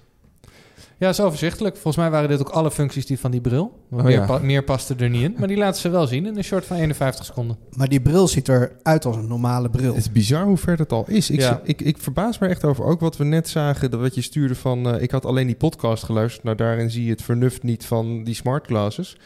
Ja, 0.98 1.08
is 1.08 1.20
overzichtelijk. 1.20 1.74
Volgens 1.74 1.96
mij 1.96 2.10
waren 2.10 2.28
dit 2.28 2.40
ook 2.40 2.48
alle 2.48 2.70
functies 2.70 3.06
die 3.06 3.18
van 3.18 3.30
die 3.30 3.40
bril. 3.40 3.78
Want 3.88 4.02
Oh, 4.02 4.08
meer, 4.08 4.18
ja. 4.18 4.26
pa- 4.26 4.38
meer 4.38 4.62
paste 4.64 4.94
er 4.98 5.08
niet 5.10 5.22
in. 5.22 5.34
Maar 5.38 5.48
die 5.48 5.56
laten 5.56 5.80
ze 5.80 5.88
wel 5.88 6.06
zien 6.06 6.26
in 6.26 6.36
een 6.36 6.44
short 6.44 6.64
van 6.66 6.76
51 6.76 7.24
seconden. 7.24 7.56
Maar 7.76 7.88
die 7.88 8.00
bril 8.00 8.28
ziet 8.28 8.48
eruit 8.48 9.04
als 9.04 9.16
een 9.16 9.26
normale 9.28 9.70
bril. 9.70 9.88
Het 9.88 9.96
is 9.96 10.12
bizar 10.12 10.44
hoe 10.44 10.56
ver 10.56 10.76
dat 10.76 10.92
al 10.92 11.04
is. 11.08 11.30
Ik, 11.30 11.40
Ja. 11.40 11.60
ik, 11.64 11.80
ik 11.80 11.98
verbaas 11.98 12.38
me 12.38 12.46
echt 12.48 12.64
over 12.64 12.84
ook 12.84 13.00
wat 13.00 13.16
we 13.16 13.24
net 13.24 13.48
zagen. 13.48 13.90
Dat 13.90 14.00
wat 14.00 14.14
je 14.14 14.20
stuurde 14.22 14.54
van... 14.54 14.94
eh, 14.94 15.02
ik 15.02 15.10
had 15.10 15.24
alleen 15.26 15.46
die 15.46 15.56
podcast 15.56 16.04
geluisterd. 16.04 16.44
Nou, 16.44 16.56
daarin 16.56 16.90
zie 16.90 17.04
je 17.04 17.10
het 17.10 17.22
vernuft 17.22 17.62
niet 17.62 17.84
van 17.84 18.24
die 18.24 18.34
smart 18.34 18.66
glasses. 18.66 19.16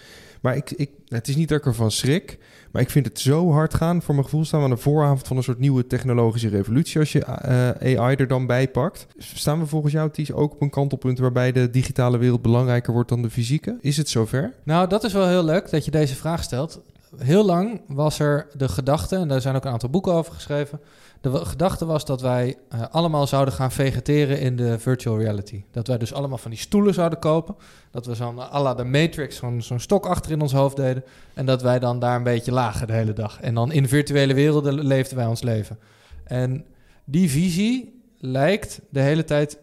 Maar 0.41 0.57
ik, 0.57 0.71
ik, 0.71 0.91
het 1.09 1.29
is 1.29 1.37
niet 1.37 1.49
dat 1.49 1.59
ik 1.59 1.67
ervan 1.67 1.91
schrik. 1.91 2.39
Maar 2.71 2.83
ik 2.83 2.91
vind 2.91 3.07
het 3.07 3.21
zo 3.21 3.53
hard 3.53 3.75
gaan. 3.75 4.03
Voor 4.03 4.15
mijn 4.15 4.27
gevoel 4.27 4.45
staan 4.45 4.59
we 4.61 4.65
aan 4.65 4.71
de 4.71 4.77
vooravond 4.77 5.27
van 5.27 5.37
een 5.37 5.43
soort 5.43 5.59
nieuwe 5.59 5.87
technologische 5.87 6.49
revolutie. 6.49 7.01
Als 7.01 7.13
je 7.13 7.25
eh, 7.25 8.01
AI 8.01 8.15
er 8.15 8.27
dan 8.27 8.47
bij 8.47 8.69
pakt. 8.69 9.07
Staan 9.19 9.59
we 9.59 9.67
volgens 9.67 9.93
jou, 9.93 10.11
Ties, 10.11 10.33
ook 10.33 10.53
op 10.53 10.61
een 10.61 10.71
kantelpunt... 10.71 11.19
waarbij 11.19 11.53
de 11.53 11.71
digitale 11.71 12.19
wereld 12.19 12.43
belangrijker 12.43 12.93
wordt 12.93 13.09
dan 13.09 13.23
de 13.23 13.31
fysieke? 13.31 13.77
Is 13.81 13.97
het 13.97 14.09
zover? 14.09 14.53
Nou, 14.65 14.89
dat 14.89 15.05
is 15.05 15.13
wel 15.13 15.29
heel 15.29 15.45
leuk 15.45 15.71
dat 15.71 15.85
je 15.85 15.91
deze 15.91 16.15
vraag 16.15 16.43
stelt. 16.43 16.81
Heel 17.17 17.45
lang 17.45 17.81
was 17.87 18.19
er 18.19 18.47
de 18.57 18.69
gedachte, 18.69 19.17
en 19.17 19.29
daar 19.29 19.41
zijn 19.41 19.57
ook 19.57 19.65
een 19.65 19.71
aantal 19.71 19.91
boeken 19.91 20.13
over 20.13 20.33
geschreven. 20.33 20.81
De 21.21 21.45
gedachte 21.45 21.87
was 21.87 22.05
dat 22.05 22.21
wij 22.21 22.57
eh, 22.69 22.83
allemaal 22.91 23.27
zouden 23.27 23.55
gaan 23.55 23.73
vegeteren 23.73 24.41
in 24.41 24.57
de 24.57 24.79
virtual 24.79 25.19
reality. 25.19 25.65
Dat 25.71 25.87
wij 25.87 25.99
dus 25.99 26.13
allemaal 26.13 26.39
van 26.39 26.51
die 26.51 26.61
stoelen 26.61 26.95
zouden 26.95 27.19
kopen. 27.19 27.57
Dat 27.91 28.07
we 28.07 28.15
zo'n 28.15 28.41
à 28.41 28.63
la 28.63 28.75
de 28.75 28.85
Matrix 28.85 29.37
zo'n 29.59 29.81
stok 29.81 30.07
achter 30.07 30.33
in 30.33 30.41
ons 30.41 30.53
hoofd 30.53 30.77
deden. 30.77 31.05
En 31.35 31.47
dat 31.47 31.63
wij 31.63 31.79
dan 31.79 31.99
daar 31.99 32.17
een 32.17 32.23
beetje 32.23 32.53
lagen 32.53 32.87
de 32.87 32.93
hele 32.93 33.13
dag. 33.13 33.41
En 33.41 33.55
dan 33.55 33.73
in 33.73 33.89
virtuele 33.89 34.35
werelden 34.35 34.85
leefden 34.85 35.17
wij 35.17 35.27
ons 35.27 35.43
leven. 35.43 35.79
En 36.25 36.65
die 37.05 37.31
visie 37.31 38.03
lijkt 38.19 38.81
de 38.91 39.01
hele 39.01 39.25
tijd 39.25 39.59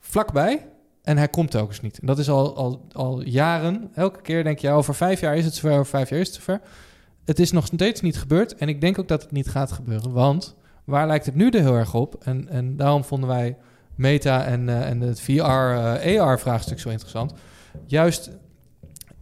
vlakbij. 0.00 0.66
En 1.08 1.16
hij 1.16 1.28
komt 1.28 1.50
telkens 1.50 1.80
niet. 1.80 1.98
En 1.98 2.06
dat 2.06 2.18
is 2.18 2.28
al, 2.28 2.56
al, 2.56 2.86
al 2.92 3.22
jaren. 3.22 3.90
Elke 3.94 4.20
keer 4.20 4.44
denk 4.44 4.58
je, 4.58 4.70
over 4.70 4.94
vijf 4.94 5.20
jaar 5.20 5.36
is 5.36 5.44
het 5.44 5.54
zover, 5.54 5.78
over 5.78 5.86
vijf 5.86 6.08
jaar 6.08 6.20
is 6.20 6.26
het 6.26 6.36
zover. 6.36 6.60
Het 7.24 7.38
is 7.38 7.52
nog 7.52 7.66
steeds 7.66 8.00
niet 8.00 8.18
gebeurd. 8.18 8.54
En 8.54 8.68
ik 8.68 8.80
denk 8.80 8.98
ook 8.98 9.08
dat 9.08 9.22
het 9.22 9.30
niet 9.30 9.48
gaat 9.48 9.72
gebeuren. 9.72 10.12
Want 10.12 10.56
waar 10.84 11.06
lijkt 11.06 11.26
het 11.26 11.34
nu 11.34 11.50
er 11.50 11.60
heel 11.60 11.74
erg 11.74 11.94
op? 11.94 12.16
En, 12.24 12.48
en 12.48 12.76
daarom 12.76 13.04
vonden 13.04 13.28
wij 13.28 13.56
Meta 13.94 14.44
en, 14.44 14.68
eh, 14.68 14.88
en 14.88 15.00
het 15.00 15.20
VR-AR-vraagstuk 15.20 16.80
zo 16.80 16.88
interessant. 16.88 17.32
Juist 17.86 18.30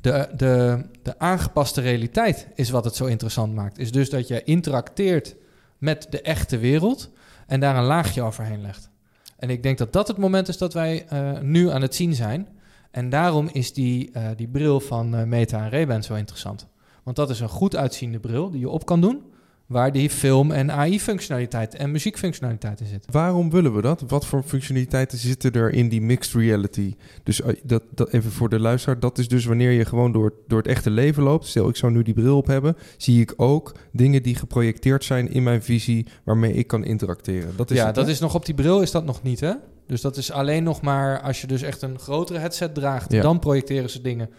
de, 0.00 0.28
de, 0.37 0.85
de 1.02 1.19
aangepaste 1.19 1.81
realiteit 1.81 2.49
is 2.55 2.71
wat 2.71 2.85
het 2.85 2.95
zo 2.95 3.05
interessant 3.05 3.55
maakt. 3.55 3.78
Is 3.78 3.93
dus 3.93 4.11
dat 4.11 4.28
je 4.28 4.45
interacteert 4.45 5.37
met 5.78 6.07
de 6.11 6.21
echte 6.21 6.59
wereld 6.59 7.11
en 7.47 7.61
daar 7.61 7.76
een 7.76 7.85
laagje 7.85 8.23
overheen 8.23 8.62
legt. 8.62 8.90
En 9.37 9.50
ik 9.50 9.62
denk 9.62 9.78
dat 9.78 9.93
dat 9.93 10.09
het 10.09 10.16
moment 10.16 10.49
is 10.49 10.59
dat 10.59 10.73
wij 10.73 11.07
eh, 11.09 11.40
nu 11.40 11.71
aan 11.71 11.83
het 11.83 11.95
zien 11.95 12.14
zijn. 12.14 12.49
En 12.90 13.11
daarom 13.11 13.49
is 13.52 13.73
die, 13.73 14.11
eh, 14.12 14.28
die 14.37 14.49
bril 14.49 14.81
van 14.81 15.14
eh, 15.14 15.25
Meta 15.25 15.64
en 15.64 15.71
Ray-Ban 15.71 16.02
zo 16.02 16.14
interessant. 16.14 16.66
Want 17.02 17.16
dat 17.16 17.31
is 17.31 17.40
een 17.40 17.49
goed 17.49 17.76
uitziende 17.76 18.19
bril 18.19 18.50
die 18.50 18.61
je 18.61 18.69
op 18.69 18.87
kan 18.87 19.00
doen. 19.00 19.23
Waar 19.66 19.92
die 19.92 20.11
film- 20.11 20.50
en 20.50 20.70
AI-functionaliteit 20.73 21.75
en 21.75 21.90
muziekfunctionaliteit 21.90 22.80
in 22.80 22.87
zit. 22.87 23.04
Waarom 23.11 23.50
willen 23.50 23.75
we 23.75 23.82
dat? 23.82 24.04
Wat 24.06 24.26
voor 24.26 24.42
functionaliteiten 24.42 25.18
zitten 25.18 25.52
er 25.52 25.73
in 25.73 25.88
die 25.88 26.00
mixed 26.00 26.35
reality? 26.35 26.94
Dus 27.23 27.40
eh, 27.42 27.54
dat, 27.62 27.82
dat 27.94 28.12
even 28.12 28.30
voor 28.32 28.49
de 28.49 28.61
luisteraar, 28.61 29.00
dat 29.00 29.18
is 29.18 29.28
dus 29.28 29.44
wanneer 29.44 29.70
je 29.70 29.85
gewoon 29.85 30.12
door, 30.12 30.32
door 30.46 30.58
het 30.58 30.66
echte 30.66 30.90
leven 30.90 31.23
loopt. 31.23 31.46
Stel, 31.46 31.68
ik 31.68 31.76
zou 31.76 31.92
nu 31.92 32.02
die 32.02 32.14
bril 32.14 32.37
op 32.37 32.46
hebben, 32.46 32.76
zie 32.96 33.20
ik 33.20 33.32
ook 33.37 33.75
dingen 33.92 34.23
die 34.23 34.35
geprojecteerd 34.35 35.04
zijn 35.04 35.30
in 35.30 35.42
mijn 35.42 35.62
visie, 35.62 36.06
waarmee 36.25 36.52
ik 36.52 36.66
kan 36.66 36.85
interacteren. 36.85 37.56
Dat 37.56 37.70
is 37.70 37.76
ja, 37.76 37.87
het, 37.87 37.94
dat 37.94 38.08
is 38.08 38.20
nog 38.20 38.35
op 38.35 38.44
die 38.46 38.54
bril 38.54 38.80
is 38.82 38.90
dat 38.90 39.04
nog 39.04 39.23
niet, 39.23 39.40
hè? 39.40 39.52
Dus 39.87 40.00
dat 40.00 40.16
is 40.16 40.30
alleen 40.32 40.62
nog 40.62 40.80
maar 40.80 41.20
als 41.20 41.40
je 41.40 41.46
dus 41.46 41.62
echt 41.62 41.82
een 41.82 41.99
grotere 41.99 42.38
headset 42.38 42.75
draagt, 42.75 43.12
Ja. 43.12 43.23
dan 43.23 43.38
projecteren 43.38 43.90
ze 43.90 44.00
dingen 44.00 44.30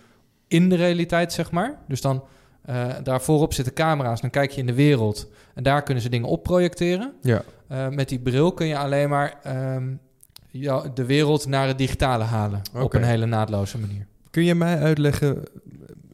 in 0.48 0.70
de 0.70 0.76
realiteit, 0.76 1.34
zeg 1.34 1.52
maar. 1.52 1.80
Dus 1.88 2.02
dan 2.02 2.24
eh 2.68 2.94
daar 3.04 3.22
voorop 3.22 3.54
zitten 3.54 3.74
camera's, 3.74 4.22
dan 4.22 4.30
kijk 4.30 4.52
je 4.52 4.60
in 4.60 4.66
de 4.68 4.74
wereld 4.74 5.28
en 5.54 5.64
daar 5.64 5.84
kunnen 5.84 6.04
ze 6.04 6.10
dingen 6.10 6.28
op 6.28 6.44
projecteren. 6.44 7.14
Ja. 7.22 7.44
Eh, 7.68 7.90
met 7.90 8.10
die 8.10 8.20
bril 8.20 8.52
kun 8.52 8.68
je 8.68 8.78
alleen 8.78 9.10
maar 9.10 9.40
ehm, 9.44 9.88
de 10.94 11.06
wereld 11.06 11.46
naar 11.46 11.68
het 11.68 11.78
digitale 11.78 12.24
halen 12.24 12.62
op 12.74 12.94
een 12.94 13.04
hele 13.04 13.26
naadloze 13.26 13.78
manier. 13.78 14.08
Kun 14.30 14.44
je 14.44 14.56
mij 14.56 14.80
uitleggen, 14.80 15.44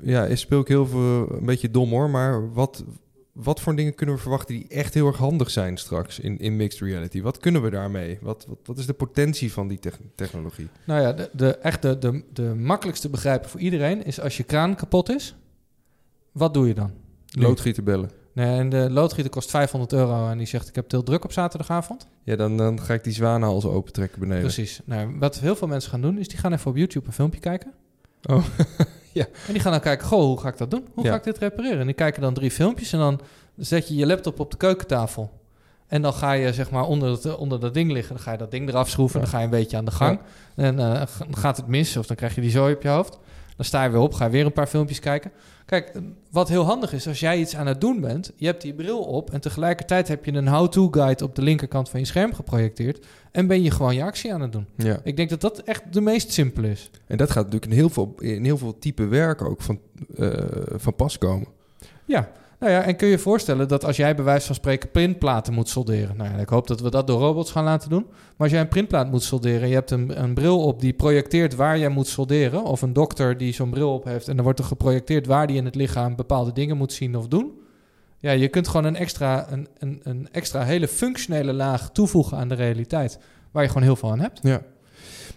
ja, 0.02 0.26
is 0.26 0.40
speel 0.40 0.60
ik 0.60 0.68
heel 0.68 0.86
veel, 0.88 1.32
een 1.32 1.46
beetje 1.46 1.72
dom 1.72 1.90
hoor, 1.90 2.10
maar 2.10 2.54
wat, 2.54 2.84
wat 3.32 3.62
voor 3.62 3.76
dingen 3.76 3.96
kunnen 3.96 4.16
we 4.16 4.22
verwachten 4.22 4.56
die 4.56 4.68
echt 4.68 4.94
heel 4.94 5.08
erg 5.08 5.18
handig 5.18 5.50
zijn 5.50 5.78
straks 5.78 6.20
in, 6.20 6.38
in 6.40 6.56
mixed 6.56 6.82
reality? 6.82 7.22
Wat 7.22 7.38
kunnen 7.38 7.62
we 7.62 7.70
daarmee? 7.70 8.18
Wat, 8.22 8.46
wat, 8.50 8.58
wat 8.66 8.78
is 8.78 8.86
de 8.86 8.94
potentie 8.94 9.54
van 9.54 9.68
die 9.68 9.80
tech- 9.80 10.00
technologie? 10.16 10.68
Nou 10.86 11.02
ja, 11.02 11.14
de, 11.14 11.30
de, 11.34 11.58
echt 11.58 11.82
de, 11.82 11.98
de, 11.98 12.24
de 12.34 12.54
makkelijkste 12.56 13.10
begrijpen 13.10 13.50
voor 13.50 13.60
iedereen 13.60 14.06
is 14.06 14.20
als 14.20 14.38
je 14.38 14.44
kraan 14.44 14.76
kapot 14.76 15.10
is, 15.10 15.36
wat 16.34 16.54
doe 16.54 16.68
je 16.68 16.74
dan? 16.74 16.92
Loodgieter 17.32 17.84
bellen. 17.84 18.12
Nee, 18.34 18.58
en 18.60 18.70
de 18.70 18.90
loodgieter 18.90 19.32
kost 19.32 19.50
500 19.50 19.94
euro 19.94 20.30
en 20.30 20.38
die 20.38 20.48
zegt 20.48 20.68
ik 20.68 20.76
heb 20.76 20.92
heel 20.92 21.04
druk 21.04 21.24
op 21.24 21.32
zaterdagavond. 21.32 22.08
Ja, 22.24 22.36
dan, 22.36 22.58
dan 22.58 22.82
ga 22.82 22.94
ik 22.94 23.04
die 23.04 23.14
zwanenhals 23.14 23.66
opentrekken 23.66 24.20
beneden. 24.20 24.42
Precies. 24.42 24.82
Nou, 24.86 25.16
wat 25.20 25.40
heel 25.40 25.56
veel 25.56 25.68
mensen 25.68 25.92
gaan 25.92 26.02
doen 26.02 26.18
is 26.18 26.28
die 26.28 26.38
gaan 26.38 26.54
even 26.54 26.72
op 26.72 26.78
YouTube 26.78 27.08
een 27.08 27.14
filmpje 27.14 27.40
kijken. 27.40 27.72
Oh, 28.24 28.46
ja. 29.14 29.26
En 29.48 29.54
die 29.54 29.62
gaan 29.62 29.72
dan 29.72 29.82
kijken, 29.82 30.08
goh, 30.08 30.24
hoe 30.24 30.40
ga 30.40 30.48
ik 30.48 30.58
dat 30.58 30.72
doen? 30.72 30.88
Hoe 30.94 31.04
Ja. 31.04 31.10
ga 31.12 31.18
ik 31.18 31.24
dit 31.24 31.38
repareren? 31.38 31.80
En 31.80 31.86
die 31.86 31.96
kijken 31.96 32.22
dan 32.22 32.34
drie 32.34 32.52
filmpjes 32.52 32.94
en 32.94 33.00
dan 33.00 33.20
zet 33.58 33.88
je 33.88 33.96
je 33.96 34.06
laptop 34.06 34.40
op 34.40 34.52
de 34.52 34.58
keukentafel. 34.58 35.42
En 35.88 36.02
dan 36.02 36.14
ga 36.14 36.32
je 36.32 36.54
zeg 36.54 36.72
maar 36.72 36.84
onder, 36.84 37.10
het, 37.12 37.36
onder 37.38 37.60
dat 37.60 37.74
ding 37.74 37.92
liggen. 37.92 38.14
Dan 38.16 38.24
ga 38.24 38.32
je 38.32 38.38
dat 38.38 38.52
ding 38.52 38.70
eraf 38.70 38.90
schroeven. 38.90 39.20
Ja. 39.20 39.26
Dan 39.26 39.34
ga 39.34 39.40
je 39.40 39.46
een 39.46 39.50
beetje 39.60 39.78
aan 39.78 39.86
de 39.86 39.92
gang. 39.92 40.20
En 40.56 40.76
dan 40.76 41.08
gaat 41.32 41.58
het 41.58 41.68
mis 41.68 41.98
of 41.98 42.06
dan 42.08 42.16
krijg 42.16 42.36
je 42.36 42.42
die 42.42 42.50
zooi 42.50 42.74
op 42.74 42.82
je 42.82 42.88
hoofd. 42.90 43.20
Dan 43.56 43.66
sta 43.66 43.84
je 43.84 43.90
weer 43.90 44.00
op, 44.00 44.14
ga 44.14 44.30
weer 44.30 44.46
een 44.46 44.54
paar 44.54 44.68
filmpjes 44.68 45.00
kijken. 45.00 45.32
Kijk, 45.66 45.92
wat 46.32 46.50
heel 46.50 46.64
handig 46.64 46.94
is, 46.94 47.08
als 47.08 47.20
jij 47.20 47.40
iets 47.40 47.56
aan 47.56 47.68
het 47.68 47.82
doen 47.82 48.02
bent, 48.02 48.32
je 48.36 48.46
hebt 48.46 48.62
die 48.62 48.74
bril 48.74 49.00
op 49.00 49.32
en 49.32 49.42
tegelijkertijd 49.42 50.08
heb 50.08 50.26
je 50.26 50.34
een 50.34 50.48
how-to 50.48 50.88
guide 50.92 51.24
op 51.24 51.36
de 51.36 51.42
linkerkant 51.42 51.90
van 51.90 52.00
je 52.00 52.06
scherm 52.06 52.34
geprojecteerd 52.34 53.06
en 53.32 53.48
ben 53.48 53.64
je 53.64 53.72
gewoon 53.72 53.96
je 53.96 54.04
actie 54.04 54.34
aan 54.34 54.42
het 54.42 54.52
doen. 54.52 54.66
Ja. 54.76 55.00
Ik 55.04 55.16
denk 55.16 55.30
dat 55.30 55.42
dat 55.42 55.60
echt 55.60 55.94
de 55.94 56.02
meest 56.02 56.32
simpele 56.32 56.70
is. 56.70 56.90
En 57.08 57.18
dat 57.18 57.32
gaat 57.32 57.44
natuurlijk 57.44 57.72
in 57.72 57.78
heel 57.78 57.90
veel, 57.90 58.16
in 58.20 58.44
heel 58.44 58.58
veel 58.58 58.80
type 58.80 59.06
werk 59.06 59.42
ook 59.42 59.62
van, 59.62 59.80
eh, 60.18 60.32
van 60.76 60.96
pas 60.96 61.18
komen. 61.18 61.48
Ja, 62.06 62.32
nou 62.64 62.76
ja, 62.76 62.84
en 62.84 62.96
kun 62.96 63.08
je 63.08 63.14
je 63.14 63.20
voorstellen 63.20 63.68
dat 63.68 63.86
als 63.86 63.98
jij 63.98 64.16
bij 64.16 64.24
wijze 64.24 64.46
van 64.46 64.56
spreken 64.56 64.92
printplaten 64.92 65.54
moet 65.54 65.70
solderen. 65.70 66.18
Nou 66.18 66.30
ja, 66.32 66.38
ik 66.38 66.50
hoop 66.50 66.68
dat 66.68 66.82
we 66.82 66.90
dat 66.90 67.08
door 67.08 67.20
robots 67.20 67.52
gaan 67.52 67.64
laten 67.64 67.90
doen. 67.90 68.06
Maar 68.10 68.34
als 68.38 68.52
jij 68.52 68.60
een 68.60 68.68
printplaat 68.68 69.12
moet 69.12 69.24
solderen 69.24 69.62
en 69.62 69.68
je 69.68 69.74
hebt 69.74 69.92
een, 69.92 70.22
een 70.24 70.34
bril 70.34 70.64
op 70.64 70.82
die 70.82 70.94
projecteert 70.94 71.56
waar 71.56 71.78
jij 71.78 71.90
moet 71.90 72.08
solderen. 72.08 72.64
Of 72.64 72.82
een 72.82 72.94
dokter 72.94 73.38
die 73.38 73.54
zo'n 73.54 73.70
bril 73.70 73.94
op 73.94 74.04
heeft 74.04 74.28
en 74.28 74.36
dan 74.36 74.44
wordt 74.44 74.60
er 74.60 74.66
geprojecteerd 74.66 75.26
waar 75.26 75.48
die 75.48 75.58
in 75.58 75.66
het 75.66 75.76
lichaam 75.76 76.16
bepaalde 76.16 76.54
dingen 76.54 76.78
moet 76.78 76.94
zien 76.94 77.16
of 77.16 77.28
doen. 77.28 77.52
Ja, 78.20 78.32
je 78.32 78.48
kunt 78.48 78.68
gewoon 78.68 78.86
een 78.86 78.96
extra, 78.96 79.52
een, 79.52 79.68
een, 79.78 80.00
een 80.04 80.28
extra 80.32 80.64
hele 80.64 80.88
functionele 80.88 81.54
laag 81.54 81.92
toevoegen 81.92 82.38
aan 82.38 82.48
de 82.48 82.56
realiteit. 82.56 83.20
Waar 83.52 83.64
je 83.64 83.70
gewoon 83.70 83.84
heel 83.84 83.96
veel 83.96 84.12
aan 84.12 84.20
hebt. 84.20 84.40
Ja. 84.42 84.62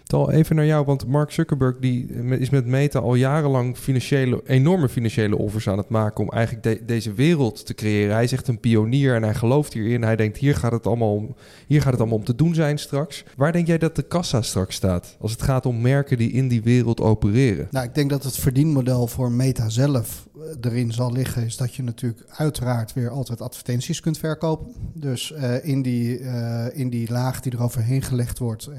Tal, 0.07 0.31
even 0.31 0.55
naar 0.55 0.65
jou, 0.65 0.85
want 0.85 1.07
Mark 1.07 1.31
Zuckerberg 1.31 1.77
die 1.79 2.07
is 2.39 2.49
met 2.49 2.65
Meta 2.65 2.99
al 2.99 3.15
jarenlang 3.15 3.77
enorme 4.45 4.89
financiële 4.89 5.37
offers 5.37 5.69
aan 5.69 5.77
het 5.77 5.89
maken 5.89 6.23
om 6.23 6.29
eigenlijk 6.29 6.63
de- 6.63 6.85
deze 6.85 7.13
wereld 7.13 7.65
te 7.65 7.73
creëren. 7.73 8.13
Hij 8.13 8.23
is 8.23 8.31
echt 8.31 8.47
een 8.47 8.59
pionier 8.59 9.15
en 9.15 9.23
hij 9.23 9.33
gelooft 9.33 9.73
hierin. 9.73 10.03
Hij 10.03 10.15
denkt, 10.15 10.37
hier 10.37 10.55
gaat, 10.55 10.71
het 10.71 10.87
allemaal 10.87 11.13
om, 11.13 11.35
hier 11.67 11.81
gaat 11.81 11.91
het 11.91 11.99
allemaal 11.99 12.17
om 12.17 12.23
te 12.23 12.35
doen 12.35 12.55
zijn 12.55 12.77
straks. 12.79 13.23
Waar 13.35 13.51
denk 13.51 13.67
jij 13.67 13.77
dat 13.77 13.95
de 13.95 14.01
kassa 14.01 14.41
straks 14.41 14.75
staat 14.75 15.15
als 15.19 15.31
het 15.31 15.41
gaat 15.41 15.65
om 15.65 15.81
merken 15.81 16.17
die 16.17 16.31
in 16.31 16.47
die 16.47 16.61
wereld 16.63 17.01
opereren? 17.01 17.67
Nou, 17.71 17.85
ik 17.85 17.95
denk 17.95 18.09
dat 18.09 18.23
het 18.23 18.37
verdienmodel 18.37 19.07
voor 19.07 19.31
Meta 19.31 19.69
zelf 19.69 20.27
eh, 20.35 20.71
erin 20.71 20.91
zal 20.91 21.11
liggen, 21.11 21.45
is 21.45 21.57
dat 21.57 21.75
je 21.75 21.83
natuurlijk 21.83 22.23
uiteraard 22.29 22.93
weer 22.93 23.09
altijd 23.09 23.41
advertenties 23.41 23.99
kunt 23.99 24.17
verkopen. 24.17 24.67
Dus 24.93 25.33
eh, 25.33 25.65
in, 25.65 25.81
die, 25.81 26.19
eh, 26.19 26.79
in 26.79 26.89
die 26.89 27.11
laag 27.11 27.39
die 27.39 27.51
er 27.51 27.63
overheen 27.63 28.01
gelegd 28.01 28.39
wordt, 28.39 28.69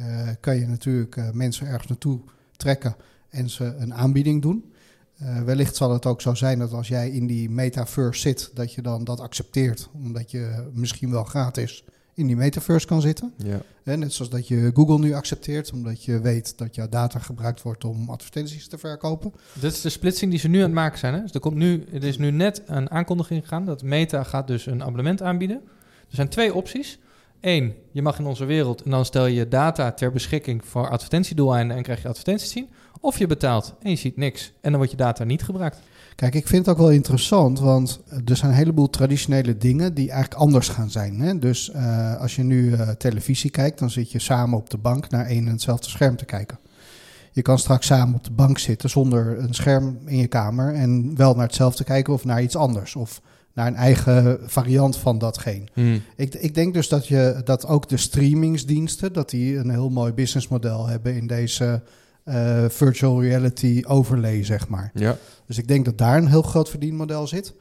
kan 0.40 0.56
je 0.56 0.66
natuurlijk 0.66 1.16
eh, 1.18 1.30
mensen 1.30 1.66
ergens 1.66 1.88
naartoe 1.88 2.20
trekken 2.56 2.96
en 3.28 3.50
ze 3.50 3.64
een 3.64 3.94
aanbieding 3.94 4.42
doen. 4.42 4.72
Eh, 5.18 5.42
wellicht 5.42 5.76
zal 5.76 5.92
het 5.92 6.06
ook 6.06 6.20
zo 6.20 6.34
zijn 6.34 6.58
dat 6.58 6.72
als 6.72 6.88
jij 6.88 7.10
in 7.10 7.26
die 7.26 7.50
metaverse 7.50 8.20
zit, 8.20 8.50
dat 8.54 8.74
je 8.74 8.82
dan 8.82 9.04
dat 9.04 9.20
accepteert, 9.20 9.88
omdat 9.94 10.30
je 10.30 10.68
misschien 10.72 11.10
wel 11.10 11.24
gratis 11.24 11.84
in 12.14 12.26
die 12.26 12.36
metaverse 12.36 12.86
kan 12.86 13.00
zitten. 13.00 13.32
Ja. 13.36 13.60
Hè, 13.82 13.96
net 13.96 14.12
zoals 14.12 14.30
dat 14.30 14.48
je 14.48 14.70
Google 14.74 14.98
nu 14.98 15.12
accepteert, 15.12 15.72
omdat 15.72 16.04
je 16.04 16.20
weet 16.20 16.58
dat 16.58 16.74
jouw 16.74 16.88
data 16.88 17.18
gebruikt 17.18 17.62
wordt 17.62 17.84
om 17.84 18.10
advertenties 18.10 18.68
te 18.68 18.78
verkopen. 18.78 19.32
Dit 19.52 19.72
is 19.72 19.80
de 19.80 19.88
splitsing 19.88 20.30
die 20.30 20.40
ze 20.40 20.48
nu 20.48 20.56
aan 20.56 20.62
het 20.62 20.72
maken 20.72 20.98
zijn. 20.98 21.14
Hè? 21.14 21.22
Dus 21.22 21.32
er, 21.32 21.40
komt 21.40 21.56
nu, 21.56 21.84
er 21.92 22.04
is 22.04 22.18
nu 22.18 22.30
net 22.30 22.62
een 22.66 22.90
aankondiging 22.90 23.42
gegaan 23.42 23.64
dat 23.64 23.82
Meta 23.82 24.22
gaat 24.22 24.46
dus 24.46 24.66
een 24.66 24.82
abonnement 24.82 25.22
aanbieden. 25.22 25.60
Er 26.08 26.14
zijn 26.14 26.28
twee 26.28 26.54
opties. 26.54 26.98
Eén, 27.40 27.74
je 27.92 28.02
mag 28.02 28.18
in 28.18 28.26
onze 28.26 28.44
wereld 28.44 28.82
en 28.82 28.90
dan 28.90 29.04
stel 29.04 29.26
je 29.26 29.48
data 29.48 29.92
ter 29.92 30.12
beschikking 30.12 30.64
voor 30.64 30.90
advertentiedoeleinden 30.90 31.76
en 31.76 31.82
krijg 31.82 32.02
je 32.02 32.08
advertenties 32.08 32.50
zien. 32.50 32.68
Of 33.00 33.18
je 33.18 33.26
betaalt 33.26 33.74
en 33.82 33.90
je 33.90 33.96
ziet 33.96 34.16
niks 34.16 34.52
en 34.60 34.70
dan 34.70 34.76
wordt 34.76 34.90
je 34.90 34.96
data 34.96 35.24
niet 35.24 35.42
gebruikt. 35.42 35.78
Kijk, 36.14 36.34
ik 36.34 36.46
vind 36.46 36.66
het 36.66 36.74
ook 36.74 36.80
wel 36.80 36.90
interessant, 36.90 37.60
want 37.60 38.00
er 38.24 38.36
zijn 38.36 38.50
een 38.50 38.56
heleboel 38.56 38.90
traditionele 38.90 39.56
dingen 39.56 39.94
die 39.94 40.10
eigenlijk 40.10 40.40
anders 40.40 40.68
gaan 40.68 40.90
zijn. 40.90 41.20
Hè? 41.20 41.38
Dus 41.38 41.70
eh, 41.70 42.20
als 42.20 42.36
je 42.36 42.42
nu 42.42 42.72
eh, 42.72 42.88
televisie 42.88 43.50
kijkt, 43.50 43.78
dan 43.78 43.90
zit 43.90 44.12
je 44.12 44.18
samen 44.18 44.58
op 44.58 44.70
de 44.70 44.78
bank 44.78 45.10
naar 45.10 45.26
één 45.26 45.46
en 45.46 45.52
hetzelfde 45.52 45.88
scherm 45.88 46.16
te 46.16 46.24
kijken. 46.24 46.58
Je 47.32 47.42
kan 47.42 47.58
straks 47.58 47.86
samen 47.86 48.14
op 48.14 48.24
de 48.24 48.30
bank 48.30 48.58
zitten 48.58 48.90
zonder 48.90 49.38
een 49.38 49.54
scherm 49.54 49.98
in 50.04 50.16
je 50.16 50.26
kamer 50.26 50.74
en 50.74 51.16
wel 51.16 51.34
naar 51.34 51.46
hetzelfde 51.46 51.84
kijken 51.84 52.12
of 52.12 52.24
naar 52.24 52.42
iets 52.42 52.56
anders. 52.56 52.96
Of 52.96 53.20
naar 53.58 53.66
een 53.66 53.74
eigen 53.74 54.38
variant 54.46 54.96
van 54.96 55.18
datgene. 55.18 55.64
Ik, 56.16 56.34
ik 56.34 56.54
denk 56.54 56.74
dus 56.74 56.88
dat, 56.88 57.06
je, 57.06 57.40
dat 57.44 57.66
ook 57.66 57.88
de 57.88 57.96
streamingsdiensten, 57.96 59.12
dat 59.12 59.30
die 59.30 59.56
een 59.56 59.70
heel 59.70 59.90
mooi 59.90 60.12
businessmodel 60.12 60.86
hebben 60.86 61.14
in 61.14 61.26
deze 61.26 61.82
eh, 62.24 62.64
virtual 62.68 63.22
reality 63.22 63.82
overlay, 63.86 64.44
zeg 64.44 64.68
maar. 64.68 64.90
Ja. 64.94 65.16
Dus 65.46 65.58
ik 65.58 65.68
denk 65.68 65.84
dat 65.84 65.98
daar 65.98 66.16
een 66.16 66.28
heel 66.28 66.42
groot 66.42 66.70
verdienmodel 66.70 67.26
zit. 67.26 67.54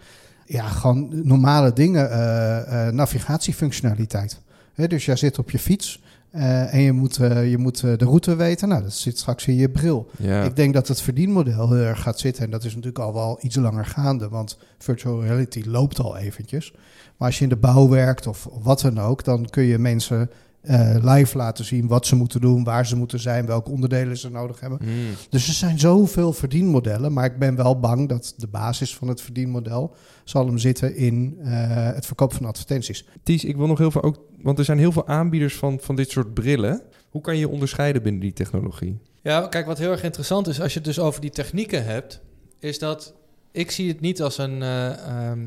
Ja, 0.45 0.67
gewoon 0.67 1.09
normale 1.27 1.73
dingen, 1.73 2.11
eh, 2.11 2.87
eh, 2.87 2.93
navigatiefunctionaliteit. 2.93 4.41
Dus 4.75 5.05
jij 5.05 5.15
zit 5.15 5.39
op 5.39 5.51
je 5.51 5.59
fiets 5.59 6.01
eh, 6.31 6.73
en 6.73 6.81
je 6.81 6.91
moet, 6.91 7.17
eh, 7.17 7.49
je 7.49 7.57
moet 7.57 7.83
eh, 7.83 7.97
de 7.97 8.05
route 8.05 8.35
weten. 8.35 8.67
Nou, 8.67 8.83
dat 8.83 8.93
zit 8.93 9.17
straks 9.17 9.47
in 9.47 9.55
je 9.55 9.69
bril. 9.69 10.09
Ik 10.43 10.55
denk 10.55 10.73
dat 10.73 10.87
het 10.87 11.01
verdienmodel 11.01 11.69
heel 11.69 11.85
erg 11.85 12.01
gaat 12.01 12.19
zitten. 12.19 12.43
En 12.43 12.49
dat 12.49 12.63
is 12.63 12.75
natuurlijk 12.75 13.03
al 13.03 13.13
wel 13.13 13.39
iets 13.41 13.55
langer 13.55 13.85
gaande, 13.85 14.29
want 14.29 14.57
virtual 14.77 15.21
reality 15.21 15.63
loopt 15.65 15.99
al 15.99 16.17
eventjes. 16.17 16.71
Maar 17.17 17.27
als 17.27 17.37
je 17.37 17.43
in 17.43 17.49
de 17.49 17.55
bouw 17.55 17.89
werkt 17.89 18.27
of 18.27 18.47
wat 18.61 18.81
dan 18.81 18.99
ook, 18.99 19.23
dan 19.23 19.49
kun 19.49 19.63
je 19.63 19.77
mensen 19.77 20.29
eh, 20.61 20.95
live 21.01 21.37
laten 21.37 21.65
zien 21.65 21.87
wat 21.87 22.05
ze 22.05 22.15
moeten 22.15 22.41
doen, 22.41 22.63
waar 22.63 22.85
ze 22.85 22.95
moeten 22.95 23.19
zijn, 23.19 23.45
welke 23.45 23.69
onderdelen 23.71 24.17
ze 24.17 24.29
nodig 24.29 24.59
hebben. 24.59 24.79
Mm. 24.81 25.13
Dus 25.29 25.47
er 25.47 25.53
zijn 25.53 25.79
zoveel 25.79 26.33
verdienmodellen, 26.33 27.13
maar 27.13 27.25
ik 27.25 27.39
ben 27.39 27.55
wel 27.55 27.79
bang 27.79 28.09
dat 28.09 28.33
de 28.37 28.47
basis 28.47 28.95
van 28.95 29.07
het 29.07 29.21
verdienmodel 29.21 29.95
zal 30.23 30.45
hem 30.45 30.57
zitten 30.57 30.95
in 30.95 31.37
eh, 31.43 31.49
het 31.93 32.05
verkopen 32.05 32.37
van 32.37 32.45
advertenties. 32.45 33.05
Ties, 33.23 33.43
ik 33.43 33.55
wil 33.55 33.67
nog 33.67 33.77
heel 33.77 33.91
veel 33.91 34.03
ook, 34.03 34.19
want 34.41 34.59
er 34.59 34.65
zijn 34.65 34.77
heel 34.77 34.91
veel 34.91 35.07
aanbieders 35.07 35.55
van, 35.55 35.79
van 35.81 35.95
dit 35.95 36.09
soort 36.11 36.33
brillen. 36.33 36.81
Hoe 37.09 37.21
kan 37.21 37.33
je 37.33 37.39
je 37.39 37.49
onderscheiden 37.49 38.03
binnen 38.03 38.21
die 38.21 38.33
technologie? 38.33 38.99
Ja, 39.21 39.47
kijk, 39.47 39.65
wat 39.65 39.77
heel 39.77 39.91
erg 39.91 40.03
interessant 40.03 40.47
is 40.47 40.61
als 40.61 40.71
je 40.73 40.79
het 40.79 40.87
dus 40.87 40.99
over 40.99 41.21
die 41.21 41.29
technieken 41.29 41.85
hebt, 41.85 42.21
is 42.59 42.79
dat 42.79 43.13
ik 43.51 43.71
zie 43.71 43.87
het 43.87 43.99
niet 43.99 44.21
als 44.21 44.37
een. 44.37 44.61
eh, 44.61 45.29
ehm, 45.29 45.39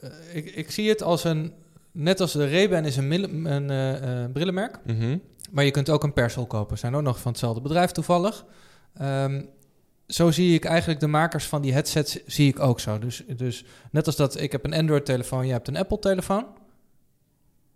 eh, 0.00 0.10
ik, 0.32 0.46
ik 0.54 0.70
zie 0.70 0.88
het 0.88 1.02
als 1.02 1.24
een. 1.24 1.52
Net 1.96 2.20
als 2.20 2.32
de 2.32 2.50
Ray-Ban 2.50 2.84
is 2.84 2.96
een, 2.96 3.12
een 3.52 3.70
eh, 3.70 4.22
eh, 4.22 4.30
brillenmerk, 4.32 4.78
maar 5.50 5.64
je 5.64 5.70
kunt 5.70 5.90
ook 5.90 6.02
een 6.02 6.12
Persol 6.12 6.46
kopen. 6.46 6.78
Zijn 6.78 6.94
ook 6.94 7.02
nog 7.02 7.20
van 7.20 7.30
hetzelfde 7.30 7.60
bedrijf 7.60 7.90
toevallig. 7.90 8.44
Ehm, 8.94 9.42
zo 10.06 10.30
zie 10.30 10.54
ik 10.54 10.64
eigenlijk 10.64 11.00
de 11.00 11.06
makers 11.06 11.46
van 11.46 11.62
die 11.62 11.72
headsets 11.72 12.24
zie 12.26 12.48
ik 12.48 12.60
ook 12.60 12.80
zo. 12.80 12.98
Dus, 12.98 13.22
dus 13.36 13.64
net 13.90 14.06
als 14.06 14.16
dat 14.16 14.40
ik 14.40 14.52
heb 14.52 14.64
een 14.64 14.74
Android-telefoon, 14.74 15.46
je 15.46 15.52
hebt 15.52 15.68
een 15.68 15.76
Apple-telefoon. 15.76 16.46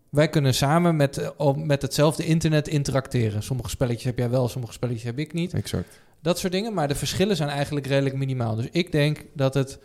Wij 0.08 0.28
kunnen 0.28 0.54
samen 0.54 0.96
met, 0.96 1.18
eh, 1.18 1.54
met 1.54 1.82
hetzelfde 1.82 2.24
internet 2.24 2.68
interacteren. 2.68 3.42
Sommige 3.42 3.70
spelletjes 3.70 4.04
heb 4.04 4.18
jij 4.18 4.30
wel, 4.30 4.48
sommige 4.48 4.72
spelletjes 4.72 5.04
heb 5.04 5.18
ik 5.18 5.32
niet. 5.32 5.54
Exact. 5.54 6.00
Dat 6.22 6.38
soort 6.38 6.52
dingen. 6.52 6.74
Maar 6.74 6.88
de 6.88 6.94
verschillen 6.94 7.36
zijn 7.36 7.48
eigenlijk 7.48 7.86
redelijk 7.86 8.16
minimaal. 8.16 8.56
Dus 8.56 8.68
ik 8.70 8.92
denk 8.92 9.24
dat 9.34 9.54
het 9.54 9.78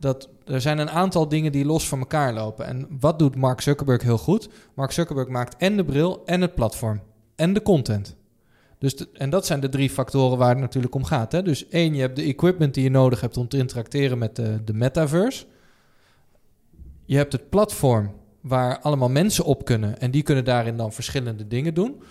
dat 0.00 0.28
er 0.44 0.60
zijn 0.60 0.78
een 0.78 0.90
aantal 0.90 1.28
dingen 1.28 1.52
die 1.52 1.64
los 1.64 1.88
van 1.88 1.98
elkaar 1.98 2.34
lopen. 2.34 2.66
En 2.66 2.86
wat 3.00 3.18
doet 3.18 3.36
Mark 3.36 3.60
Zuckerberg 3.60 4.02
heel 4.02 4.18
goed? 4.18 4.48
Mark 4.74 4.92
Zuckerberg 4.92 5.28
maakt 5.28 5.56
en 5.56 5.76
de 5.76 5.84
bril 5.84 6.22
en 6.24 6.40
het 6.40 6.54
platform 6.54 7.00
en 7.36 7.52
de 7.52 7.62
content. 7.62 8.16
Dus 8.78 9.10
en 9.12 9.30
dat 9.30 9.46
zijn 9.46 9.60
de 9.60 9.68
drie 9.68 9.90
factoren 9.90 10.38
waar 10.38 10.48
het 10.48 10.58
natuurlijk 10.58 10.94
om 10.94 11.04
gaat. 11.04 11.32
Hè? 11.32 11.42
Dus 11.42 11.68
één, 11.68 11.94
je 11.94 12.00
hebt 12.00 12.16
de 12.16 12.22
equipment 12.22 12.74
die 12.74 12.82
je 12.82 12.90
nodig 12.90 13.20
hebt 13.20 13.36
om 13.36 13.48
te 13.48 13.56
interacteren 13.56 14.18
met 14.18 14.36
de 14.36 14.72
metaverse. 14.72 15.46
Je 17.04 17.16
hebt 17.16 17.32
het 17.32 17.48
platform 17.48 18.12
waar 18.40 18.80
allemaal 18.80 19.08
mensen 19.08 19.44
op 19.44 19.64
kunnen 19.64 20.00
en 20.00 20.10
die 20.10 20.22
kunnen 20.22 20.44
daarin 20.44 20.76
dan 20.76 20.92
verschillende 20.92 21.46
dingen 21.46 21.74
doen. 21.74 22.02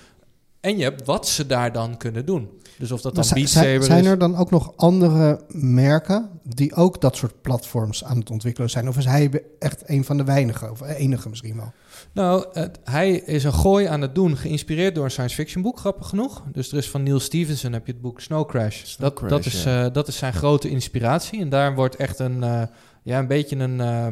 En 0.68 0.78
je 0.78 0.84
hebt 0.84 1.06
wat 1.06 1.28
ze 1.28 1.46
daar 1.46 1.72
dan 1.72 1.98
kunnen 1.98 2.26
doen. 2.26 2.50
Dus 2.78 2.92
of 2.92 3.02
dat 3.02 3.16
dan 3.16 3.26
Beat 3.34 3.50
zijn, 3.50 3.66
Saber 3.66 3.84
zijn 3.84 4.06
er 4.06 4.18
dan 4.18 4.36
ook 4.36 4.52
nog 4.52 4.74
andere 4.76 5.42
merken 5.48 6.30
die 6.44 6.76
ook 6.76 7.02
dat 7.02 7.16
soort 7.16 7.42
platforms 7.42 8.04
aan 8.04 8.18
het 8.18 8.30
ontwikkelen 8.30 8.70
zijn? 8.70 8.88
Of 8.88 8.98
is 8.98 9.06
hij 9.06 9.44
echt 9.60 9.84
een 9.86 10.04
van 10.04 10.18
de 10.18 10.24
weinigen, 10.24 10.72
of 10.72 10.82
enige 10.82 11.30
misschien 11.30 11.56
wel? 11.56 11.72
Nou, 12.14 12.46
het- 12.52 12.80
hij 12.84 13.12
is 13.12 13.44
een 13.44 13.54
gooi 13.54 13.86
aan 13.86 14.02
het 14.02 14.16
doen, 14.16 14.38
geïnspireerd 14.38 14.96
door 14.96 15.04
een 15.04 15.12
science 15.12 15.36
fiction 15.36 15.64
boek, 15.64 15.80
grappig 15.80 16.08
genoeg. 16.10 16.44
Dus 16.52 16.72
er 16.72 16.78
is 16.78 16.90
van 16.90 17.04
Neil 17.04 17.20
Stevenson 17.20 17.74
heb 17.74 17.86
je 17.86 17.92
het 17.92 18.02
boek 18.02 18.22
Snow 18.22 18.48
Crash. 18.50 18.84
Snow 18.84 19.10
dat, 19.10 19.14
Crash, 19.14 19.30
dat, 19.30 19.46
is, 19.46 19.64
ja. 19.64 19.86
eh, 19.86 19.94
dat 19.94 20.08
is 20.08 20.18
zijn 20.18 20.34
grote 20.34 20.70
inspiratie. 20.70 21.40
En 21.42 21.50
daar 21.50 21.76
wordt 21.76 21.96
echt 21.96 22.20
een, 22.20 22.44
eh, 22.44 22.62
ja, 23.04 23.20
een 23.20 23.28
beetje 23.28 23.56
een, 23.56 23.82
eh, 23.82 24.08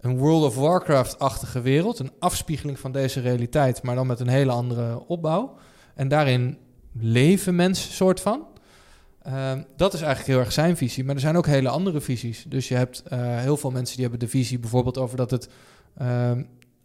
een 0.00 0.18
World 0.18 0.44
of 0.44 0.56
Warcraft-achtige 0.56 1.60
wereld. 1.60 1.98
Een 1.98 2.12
afspiegeling 2.18 2.78
van 2.78 2.92
deze 2.92 3.20
realiteit, 3.20 3.82
maar 3.82 3.94
dan 3.94 4.06
met 4.06 4.20
een 4.20 4.28
hele 4.28 4.52
andere 4.52 5.02
opbouw. 5.06 5.56
En 6.00 6.08
daarin 6.08 6.58
leven 6.92 7.54
mensen 7.54 7.92
soort 7.92 8.20
van. 8.20 8.46
Ehm, 9.22 9.62
dat 9.76 9.94
is 9.94 10.00
eigenlijk 10.00 10.30
heel 10.32 10.38
erg 10.38 10.52
zijn 10.52 10.76
visie. 10.76 11.04
Maar 11.04 11.14
er 11.14 11.20
zijn 11.20 11.36
ook 11.36 11.46
hele 11.46 11.68
andere 11.68 12.00
visies. 12.00 12.44
Dus 12.48 12.68
je 12.68 12.74
hebt 12.74 13.02
eh, 13.02 13.18
heel 13.38 13.56
veel 13.56 13.70
mensen 13.70 13.96
die 13.96 14.06
hebben 14.06 14.28
de 14.28 14.32
visie 14.36 14.58
bijvoorbeeld 14.58 14.98
over 14.98 15.16
dat 15.16 15.30
het... 15.30 15.48
ehm, 15.96 16.42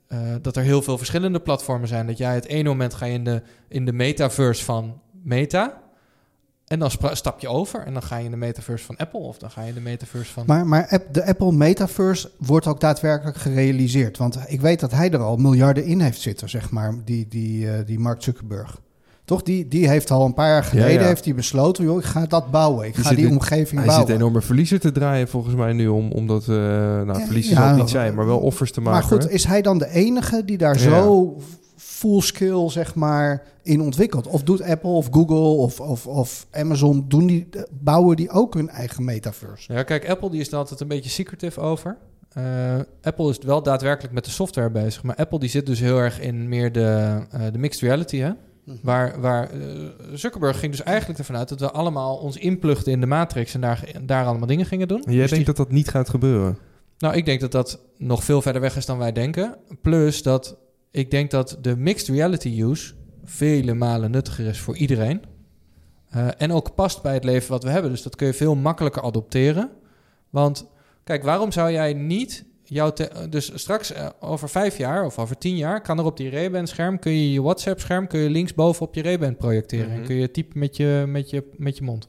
eh, 0.07 0.19
dat 0.41 0.55
er 0.55 0.63
heel 0.63 0.81
veel 0.81 0.97
verschillende 0.97 1.39
platformen 1.39 1.87
zijn. 1.87 2.07
Dat 2.07 2.17
jij 2.17 2.33
het 2.33 2.45
ene 2.45 2.69
moment 2.69 2.93
ga 2.93 3.05
je 3.05 3.13
in 3.13 3.23
de, 3.23 3.41
in 3.67 3.85
de 3.85 3.93
metaverse 3.93 4.63
van 4.63 5.01
Meta. 5.23 5.81
En 6.65 6.79
dan 6.79 6.91
stap 7.11 7.39
je 7.39 7.47
over 7.47 7.85
en 7.85 7.93
dan 7.93 8.03
ga 8.03 8.17
je 8.17 8.25
in 8.25 8.31
de 8.31 8.37
metaverse 8.37 8.85
van 8.85 8.97
Apple. 8.97 9.19
Of 9.19 9.37
dan 9.37 9.51
ga 9.51 9.61
je 9.61 9.67
in 9.67 9.73
de 9.73 9.81
metaverse 9.81 10.31
van... 10.31 10.43
Maar, 10.47 10.67
maar 10.67 11.01
de 11.11 11.25
Apple 11.25 11.51
Metaverse 11.51 12.31
wordt 12.37 12.67
ook 12.67 12.79
daadwerkelijk 12.79 13.37
gerealiseerd. 13.37 14.17
Want 14.17 14.39
ik 14.47 14.61
weet 14.61 14.79
dat 14.79 14.91
hij 14.91 15.11
er 15.11 15.19
al 15.21 15.37
miljarden 15.37 15.85
in 15.85 15.99
heeft 15.99 16.21
zitten, 16.21 16.49
zeg 16.49 16.71
maar, 16.71 16.95
die, 17.03 17.27
die, 17.27 17.71
eh, 17.71 17.85
die 17.85 17.99
Mark 17.99 18.21
Zuckerberg. 18.21 18.83
Toch? 19.25 19.41
Die, 19.43 19.67
die 19.67 19.87
heeft 19.89 20.11
al 20.11 20.25
een 20.25 20.33
paar 20.33 20.47
jaar 20.49 20.63
geleden 20.63 20.91
Ja, 20.93 20.99
ja. 20.99 21.05
heeft 21.07 21.25
hij 21.25 21.35
besloten, 21.35 21.83
joh, 21.83 21.97
ik 21.97 22.03
ga 22.05 22.25
dat 22.25 22.51
bouwen. 22.51 22.85
Ik 22.87 22.93
Die 22.93 23.01
ga 23.03 23.07
zit 23.09 23.17
die 23.17 23.27
in- 23.27 23.31
omgeving 23.31 23.77
Hij 23.79 23.85
bouwen. 23.87 24.07
zit 24.07 24.15
enorme 24.15 24.41
verliezen 24.41 24.79
te 24.79 24.91
draaien 24.91 25.27
volgens 25.27 25.55
mij 25.55 25.73
nu 25.73 25.87
om, 25.87 26.11
omdat, 26.11 26.41
eh 26.41 26.47
nou 26.55 27.19
Ja, 27.19 27.25
verliezen 27.25 27.53
ja, 27.53 27.59
zal 27.59 27.67
het 27.69 27.77
niet 27.77 27.89
zijn, 27.89 28.15
maar 28.15 28.25
wel 28.25 28.39
offers 28.39 28.71
te 28.71 28.81
maken. 28.81 28.99
Maar 29.09 29.21
goed, 29.21 29.31
is 29.31 29.43
hij 29.45 29.61
dan 29.61 29.77
de 29.77 29.89
enige 29.89 30.45
die 30.45 30.57
daar 30.57 30.79
Ja. 30.79 30.89
zo 31.01 31.35
full 31.75 32.21
skill, 32.21 32.69
zeg 32.69 32.95
maar, 32.95 33.43
in 33.63 33.81
ontwikkelt? 33.81 34.27
Of 34.27 34.43
doet 34.43 34.61
Apple 34.61 34.89
of 34.89 35.07
Google 35.11 35.35
of, 35.63 35.79
of, 35.79 36.07
of 36.07 36.47
Amazon, 36.51 37.05
doen 37.07 37.25
die, 37.27 37.47
bouwen 37.71 38.15
die 38.15 38.29
ook 38.29 38.53
hun 38.53 38.69
eigen 38.69 39.03
metaverse? 39.03 39.73
Ja, 39.73 39.83
kijk, 39.83 40.09
Apple 40.09 40.29
die 40.29 40.39
is 40.39 40.51
er 40.51 40.57
altijd 40.57 40.79
een 40.79 40.87
beetje 40.87 41.09
secretive 41.09 41.59
over. 41.59 41.97
Eh, 42.33 42.43
Apple 43.01 43.29
is 43.29 43.37
wel 43.45 43.63
daadwerkelijk 43.63 44.13
met 44.13 44.25
de 44.25 44.31
software 44.31 44.69
bezig. 44.69 45.03
Maar 45.03 45.15
Apple 45.15 45.39
die 45.39 45.49
zit 45.49 45.65
dus 45.65 45.79
heel 45.79 45.97
erg 45.97 46.19
in 46.21 46.49
meer 46.49 46.71
de, 46.71 47.17
eh, 47.31 47.41
de 47.51 47.57
mixed 47.57 47.81
reality, 47.81 48.17
hè? 48.17 48.31
Waar, 48.81 49.21
waar 49.21 49.49
eh, 49.49 49.59
Zuckerberg 50.13 50.59
ging 50.59 50.71
dus 50.71 50.83
eigenlijk 50.83 51.19
ervan 51.19 51.35
uit 51.37 51.49
dat 51.49 51.59
we 51.59 51.71
allemaal 51.71 52.15
ons 52.17 52.37
inplugden 52.37 52.93
in 52.93 52.99
de 52.99 53.05
matrix 53.05 53.53
en 53.53 53.61
daar, 53.61 53.91
daar 54.01 54.25
allemaal 54.25 54.47
dingen 54.47 54.65
gingen 54.65 54.87
doen. 54.87 55.03
En 55.03 55.11
jij 55.11 55.21
Dus 55.21 55.29
die- 55.31 55.43
denkt 55.43 55.57
dat 55.57 55.67
dat 55.67 55.75
niet 55.75 55.89
gaat 55.89 56.09
gebeuren? 56.09 56.57
Nou, 56.97 57.15
ik 57.15 57.25
denk 57.25 57.39
dat 57.41 57.51
dat 57.51 57.79
nog 57.97 58.23
veel 58.23 58.41
verder 58.41 58.61
weg 58.61 58.75
is 58.77 58.85
dan 58.85 58.97
wij 58.97 59.11
denken. 59.11 59.57
Plus 59.81 60.23
dat 60.23 60.57
ik 60.91 61.11
denk 61.11 61.31
dat 61.31 61.57
de 61.61 61.75
mixed 61.77 62.07
reality 62.15 62.61
use 62.61 62.93
vele 63.23 63.73
malen 63.73 64.11
nuttiger 64.11 64.45
is 64.45 64.59
voor 64.59 64.75
iedereen. 64.77 65.21
Eh, 66.09 66.27
en 66.37 66.51
ook 66.51 66.75
past 66.75 67.01
bij 67.01 67.13
het 67.13 67.23
leven 67.23 67.49
wat 67.49 67.63
we 67.63 67.69
hebben. 67.69 67.91
Dus 67.91 68.01
dat 68.01 68.15
kun 68.15 68.27
je 68.27 68.33
veel 68.33 68.55
makkelijker 68.55 69.01
adopteren. 69.01 69.69
Want 70.29 70.67
kijk, 71.03 71.23
waarom 71.23 71.51
zou 71.51 71.71
jij 71.71 71.93
niet 71.93 72.45
jouw... 72.65 72.91
te- 72.91 73.27
dus 73.29 73.51
straks 73.53 73.91
eh, 73.91 74.09
over 74.19 74.49
vijf 74.49 74.77
jaar 74.77 75.05
of 75.05 75.19
over 75.19 75.37
tien 75.37 75.55
jaar... 75.57 75.81
kan 75.81 75.99
er 75.99 76.05
op 76.05 76.17
die 76.17 76.29
Ray-Ban-scherm... 76.29 76.99
kun 76.99 77.11
je 77.11 77.31
je 77.31 77.41
WhatsApp-scherm... 77.41 78.07
kun 78.07 78.19
je 78.19 78.29
linksboven 78.29 78.85
op 78.85 78.95
je 78.95 79.01
Ray-Ban 79.01 79.35
projecteren. 79.35 79.89
En 79.91 79.97
Mhm. 79.97 80.05
kun 80.05 80.15
je 80.15 80.31
typen 80.31 80.59
met 80.59 80.77
je, 80.77 81.03
met, 81.07 81.29
je, 81.29 81.43
met 81.57 81.77
je 81.77 81.83
mond. 81.83 82.07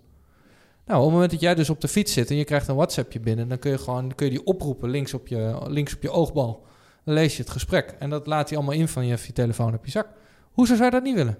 Nou, 0.86 0.98
op 0.98 1.04
het 1.04 1.12
moment 1.14 1.30
dat 1.30 1.40
jij 1.40 1.54
dus 1.54 1.70
op 1.70 1.80
de 1.80 1.88
fiets 1.88 2.12
zit 2.12 2.30
en 2.30 2.36
je 2.36 2.44
krijgt 2.44 2.68
een 2.68 2.74
WhatsAppje 2.76 3.20
binnen, 3.20 3.48
dan 3.48 3.58
kun 3.58 3.70
je 3.70 3.78
gewoon 3.78 4.14
kun 4.14 4.26
je 4.26 4.32
die 4.32 4.44
oproepen 4.46 4.90
links 4.90 5.14
op 5.14 5.28
je, 5.28 5.58
links 5.66 5.94
op 5.94 6.02
je 6.02 6.10
oogbal. 6.10 6.64
Dan 7.04 7.14
lees 7.14 7.36
je 7.36 7.42
het 7.42 7.52
gesprek 7.52 7.94
en 7.98 8.10
dat 8.10 8.26
laat 8.26 8.48
hij 8.48 8.58
allemaal 8.58 8.76
in 8.76 8.88
van 8.88 9.06
je, 9.06 9.16
je 9.26 9.32
telefoon 9.32 9.74
op 9.74 9.84
je 9.84 9.90
zak. 9.90 10.08
Hoezo 10.52 10.72
zou 10.74 10.84
je 10.84 10.90
dat 10.90 11.02
niet 11.02 11.14
willen? 11.14 11.38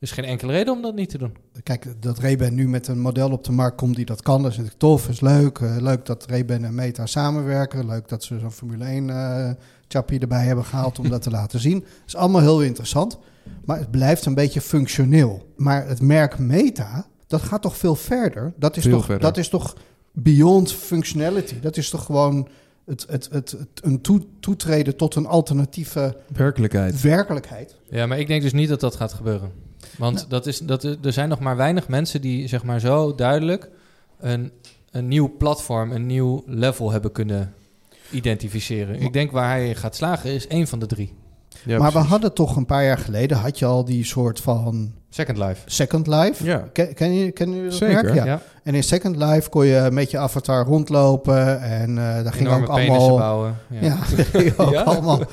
Er 0.00 0.06
is 0.06 0.12
geen 0.12 0.24
enkele 0.24 0.52
reden 0.52 0.74
om 0.74 0.82
dat 0.82 0.94
niet 0.94 1.08
te 1.08 1.18
doen. 1.18 1.36
Kijk, 1.62 1.86
dat 2.02 2.18
Ray-Ban 2.18 2.54
nu 2.54 2.68
met 2.68 2.88
een 2.88 3.00
model 3.00 3.30
op 3.30 3.44
de 3.44 3.52
markt 3.52 3.76
komt 3.76 3.96
die 3.96 4.04
dat 4.04 4.22
kan, 4.22 4.42
dat 4.42 4.50
is 4.50 4.56
natuurlijk 4.56 4.82
tof, 4.82 5.08
is 5.08 5.20
leuk. 5.20 5.58
Eh, 5.58 5.76
leuk 5.78 6.06
dat 6.06 6.26
Ray-Ban 6.28 6.64
en 6.64 6.74
Meta 6.74 7.06
samenwerken. 7.06 7.86
Leuk 7.86 8.08
dat 8.08 8.24
ze 8.24 8.38
zo'n 8.38 8.52
Formule 8.52 8.84
1 8.84 9.10
eh 9.10 9.50
chappie 9.88 10.20
erbij 10.20 10.44
hebben 10.44 10.64
gehaald 10.64 10.98
om 10.98 11.08
dat 11.08 11.22
te 11.22 11.30
laten 11.40 11.60
zien. 11.60 11.84
is 12.06 12.16
allemaal 12.16 12.40
heel 12.40 12.62
interessant, 12.62 13.18
maar 13.64 13.78
het 13.78 13.90
blijft 13.90 14.24
een 14.26 14.34
beetje 14.34 14.60
functioneel. 14.60 15.46
Maar 15.56 15.86
het 15.86 16.00
merk 16.02 16.38
Meta, 16.38 17.06
dat 17.26 17.42
gaat 17.42 17.62
toch 17.62 17.76
veel 17.76 17.94
verder? 17.94 18.52
Dat 18.56 18.76
is, 18.76 18.82
Veel 18.82 18.92
toch, 18.92 19.04
verder. 19.04 19.22
Dat 19.22 19.36
is 19.36 19.48
toch 19.48 19.76
beyond 20.12 20.72
functionality? 20.72 21.60
Dat 21.60 21.76
is 21.76 21.90
toch 21.90 22.04
gewoon 22.04 22.48
het, 22.86 23.06
het, 23.08 23.28
het, 23.32 23.50
het, 23.50 23.68
een 23.82 24.00
toe- 24.00 24.26
toetreden 24.40 24.96
tot 24.96 25.14
een 25.14 25.26
alternatieve 25.26 26.16
Werkelijkheid. 26.34 27.00
werkelijkheid? 27.00 27.76
Ja, 27.90 28.06
maar 28.06 28.18
ik 28.18 28.26
denk 28.26 28.42
dus 28.42 28.52
niet 28.52 28.68
dat 28.68 28.80
dat 28.80 28.96
gaat 28.96 29.12
gebeuren. 29.12 29.68
Want 29.98 30.26
dat 30.28 30.46
is, 30.46 30.58
dat, 30.58 30.84
er 30.84 31.12
zijn 31.12 31.28
nog 31.28 31.40
maar 31.40 31.56
weinig 31.56 31.88
mensen 31.88 32.20
die 32.20 32.48
zeg 32.48 32.64
maar 32.64 32.80
zo 32.80 33.14
duidelijk 33.14 33.70
een, 34.18 34.52
een 34.90 35.08
nieuw 35.08 35.36
platform, 35.36 35.92
een 35.92 36.06
nieuw 36.06 36.42
level 36.46 36.90
hebben 36.90 37.12
kunnen 37.12 37.54
identificeren. 38.10 39.00
Ik 39.00 39.12
denk 39.12 39.30
waar 39.30 39.48
hij 39.48 39.74
gaat 39.74 39.96
slagen 39.96 40.30
is 40.30 40.46
één 40.46 40.66
van 40.66 40.78
de 40.78 40.86
drie. 40.86 41.14
Ja, 41.64 41.78
maar 41.78 41.92
we 41.92 41.98
hadden 41.98 42.34
toch 42.34 42.56
een 42.56 42.66
paar 42.66 42.84
jaar 42.84 42.98
geleden, 42.98 43.36
had 43.36 43.58
je 43.58 43.64
al 43.66 43.84
die 43.84 44.04
soort 44.04 44.40
van 44.40 44.92
Second 45.12 45.38
Life. 45.38 45.60
Second 45.66 46.06
Life. 46.06 46.44
Ja, 46.44 46.64
Ken, 46.72 46.94
ken 46.94 47.12
je, 47.14 47.30
ken 47.30 47.54
je 47.54 47.62
dat 47.64 47.72
Zeker. 47.74 48.02
merk? 48.02 48.14
Ja. 48.14 48.24
Ja. 48.24 48.40
En 48.62 48.74
in 48.74 48.82
Second 48.82 49.16
Life 49.16 49.48
kon 49.48 49.66
je 49.66 49.88
met 49.92 50.10
je 50.10 50.18
avatar 50.18 50.64
rondlopen 50.66 51.60
en 51.62 51.98
eh 51.98 52.24
daar 52.24 52.32
ging 52.32 52.48
ook 52.48 52.66
allemaal... 52.66 53.16
bouwen. 53.16 53.56
Ja. 53.68 53.80
Ja, 53.80 53.96
daar 54.16 54.24
ging 54.24 54.56
ook 54.58 54.70
Ja? 54.72 54.82
allemaal. 54.82 55.20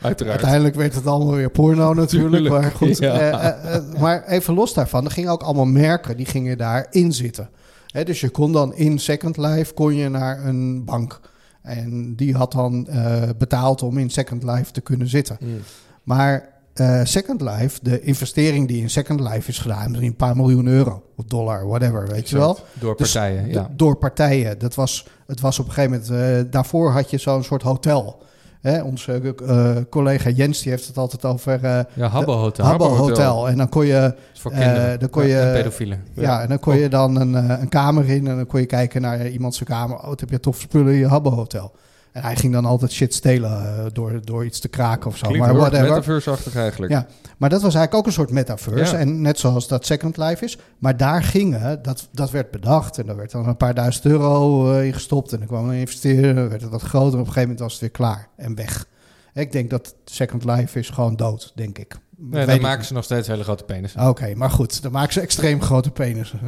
uiteraard. 0.00 0.36
Uiteindelijk 0.36 0.74
werd 0.74 0.94
het 0.94 1.06
allemaal 1.06 1.34
weer 1.34 1.50
porno 1.50 1.94
natuurlijk. 1.94 2.34
Tuurlijk, 2.34 2.54
Maar 2.62 2.70
goed, 2.72 2.98
ja. 2.98 3.12
eh, 3.14 3.74
eh, 3.74 3.82
maar 4.00 4.24
even 4.26 4.54
los 4.54 4.74
daarvan, 4.74 5.04
er 5.04 5.10
gingen 5.10 5.30
ook 5.30 5.42
allemaal 5.42 5.64
merken 5.64 6.16
die 6.16 6.26
gingen 6.26 6.58
daarin 6.58 7.12
zitten. 7.12 7.48
Hè, 7.86 8.04
dus 8.04 8.20
je 8.20 8.28
kon 8.28 8.52
dan 8.52 8.74
in 8.74 8.98
Second 8.98 9.36
Life 9.36 9.74
kon 9.74 9.94
je 9.94 10.08
naar 10.08 10.44
een 10.46 10.84
bank. 10.84 11.20
En 11.62 12.14
die 12.16 12.34
had 12.34 12.52
dan 12.52 12.86
eh, 12.88 13.22
betaald 13.38 13.82
om 13.82 13.98
in 13.98 14.10
Second 14.10 14.42
Life 14.42 14.72
te 14.72 14.80
kunnen 14.80 15.08
zitten. 15.08 15.36
Mm. 15.40 15.58
Maar 16.02 16.48
eh, 16.80 17.00
Second 17.04 17.40
Life, 17.40 17.78
de 17.82 18.00
investering 18.00 18.68
die 18.68 18.82
in 18.82 18.90
Second 18.90 19.20
Life 19.20 19.48
is 19.48 19.58
gedaan, 19.58 19.94
is 19.94 20.00
een 20.00 20.16
paar 20.16 20.36
miljoen 20.36 20.66
euro 20.66 21.02
of 21.16 21.24
dollar, 21.24 21.66
whatever, 21.66 22.08
weet 22.08 22.28
je 22.30 22.36
wel. 22.38 22.58
Door 22.72 22.96
Dus 22.96 23.12
partijen, 23.12 23.48
ja. 23.48 23.70
Door 23.76 23.96
partijen. 23.96 24.58
Dat 24.58 24.74
was, 24.74 25.06
het 25.26 25.40
was 25.40 25.58
op 25.58 25.66
een 25.66 25.72
gegeven 25.72 26.02
moment, 26.08 26.44
eh, 26.46 26.50
daarvoor 26.52 26.90
had 26.90 27.10
je 27.10 27.18
zo'n 27.18 27.42
soort 27.44 27.62
hotel. 27.62 28.24
Hè, 28.60 28.82
onze 28.82 29.34
eh, 29.46 29.76
collega 29.90 30.30
Jens 30.30 30.62
die 30.62 30.70
heeft 30.72 30.86
het 30.86 30.96
altijd 30.98 31.24
over 31.24 31.64
eh 31.64 31.80
Ja, 31.94 32.08
Habbo 32.08 32.32
Hotel. 32.32 32.64
Habbo 32.66 32.84
Hotel. 32.88 33.06
Hotel. 33.06 33.48
En 33.48 33.56
dan 33.56 33.68
kon 33.68 33.86
je, 33.86 34.14
voor 34.34 34.52
dan 34.98 35.10
kon 35.10 35.26
je- 35.26 35.38
en 35.38 35.52
pedofielen. 35.52 36.02
ja. 36.14 36.42
en 36.42 36.48
dan 36.48 36.58
kon 36.58 36.76
je 36.76 36.88
dan 36.88 37.20
een, 37.20 37.34
een 37.60 37.68
kamer 37.68 38.08
in 38.08 38.26
en 38.26 38.36
dan 38.36 38.46
kon 38.46 38.60
je 38.60 38.66
kijken 38.66 39.00
naar 39.00 39.28
iemands 39.28 39.62
kamer. 39.64 39.96
Oh, 39.98 40.06
wat 40.06 40.20
heb 40.20 40.30
je 40.30 40.40
tof 40.40 40.60
spullen 40.60 40.92
in 40.92 40.98
je 40.98 41.06
Habbo 41.06 41.30
Hotel. 41.30 41.72
En 42.16 42.22
hij 42.22 42.36
ging 42.36 42.52
dan 42.52 42.64
altijd 42.64 42.92
shit 42.92 43.14
stelen 43.14 43.50
eh, 43.50 43.84
door, 43.92 44.20
door 44.24 44.44
iets 44.44 44.60
te 44.60 44.68
kraken 44.68 45.10
of 45.10 45.16
zo. 45.16 45.26
Klinkt 45.26 45.46
maar 45.46 45.56
whatever. 45.56 45.88
metaverse-achtig 45.88 46.56
eigenlijk. 46.56 46.92
Ja. 46.92 47.06
Maar 47.36 47.50
dat 47.50 47.62
was 47.62 47.74
eigenlijk 47.74 47.94
ook 47.94 48.06
een 48.06 48.18
soort 48.18 48.30
metaverse. 48.30 48.94
Ja. 48.94 48.98
En 48.98 49.20
net 49.20 49.38
zoals 49.38 49.68
dat 49.68 49.86
Second 49.86 50.16
Life 50.16 50.44
is. 50.44 50.58
Maar 50.78 50.96
daar 50.96 51.22
gingen, 51.22 51.82
dat, 51.82 52.08
dat 52.12 52.30
werd 52.30 52.50
bedacht. 52.50 52.98
En 52.98 53.06
daar 53.06 53.16
werd 53.16 53.30
dan 53.30 53.48
een 53.48 53.56
paar 53.56 53.74
duizend 53.74 54.04
euro 54.04 54.72
eh, 54.72 54.86
in 54.86 54.92
gestopt. 54.92 55.32
En 55.32 55.38
dan 55.38 55.46
kwam 55.46 55.68
een 55.68 55.76
investeerder. 55.76 56.48
Werd 56.48 56.60
het 56.60 56.70
wat 56.70 56.82
groter. 56.82 57.12
En 57.12 57.20
op 57.20 57.26
een 57.26 57.32
gegeven 57.32 57.40
moment 57.40 57.60
was 57.60 57.72
het 57.72 57.80
weer 57.80 57.90
klaar 57.90 58.28
en 58.36 58.54
weg. 58.54 58.86
Ik 59.34 59.52
denk 59.52 59.70
dat 59.70 59.94
Second 60.04 60.44
Life 60.44 60.78
is 60.78 60.90
gewoon 60.90 61.16
dood, 61.16 61.52
denk 61.54 61.78
ik. 61.78 61.96
Nee, 62.16 62.46
dan 62.46 62.60
maken 62.60 62.84
ze 62.84 62.92
nog 62.92 63.04
steeds 63.04 63.28
hele 63.28 63.42
grote 63.42 63.64
penissen. 63.64 64.08
Oké, 64.08 64.34
maar 64.34 64.50
goed. 64.50 64.82
Dan 64.82 64.92
maken 64.92 65.12
ze 65.12 65.20
extreem 65.20 65.62
grote 65.62 65.90
penissen. 65.90 66.40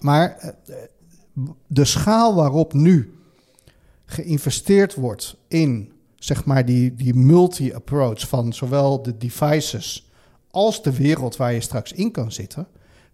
Maar 0.00 0.36
eh, 0.38 0.74
de 1.66 1.84
schaal 1.84 2.34
waarop 2.34 2.72
nu 2.72 3.17
geïnvesteerd 4.10 4.94
wordt 4.94 5.36
in 5.48 5.92
zeg 6.16 6.44
maar 6.44 6.64
die, 6.64 6.94
die 6.94 7.14
multi-approach 7.14 8.28
van 8.28 8.52
zowel 8.52 9.02
de 9.02 9.16
devices 9.16 10.10
als 10.50 10.82
de 10.82 10.92
wereld 10.96 11.36
waar 11.36 11.52
je 11.52 11.60
straks 11.60 11.92
in 11.92 12.10
kan 12.10 12.32
zitten, 12.32 12.66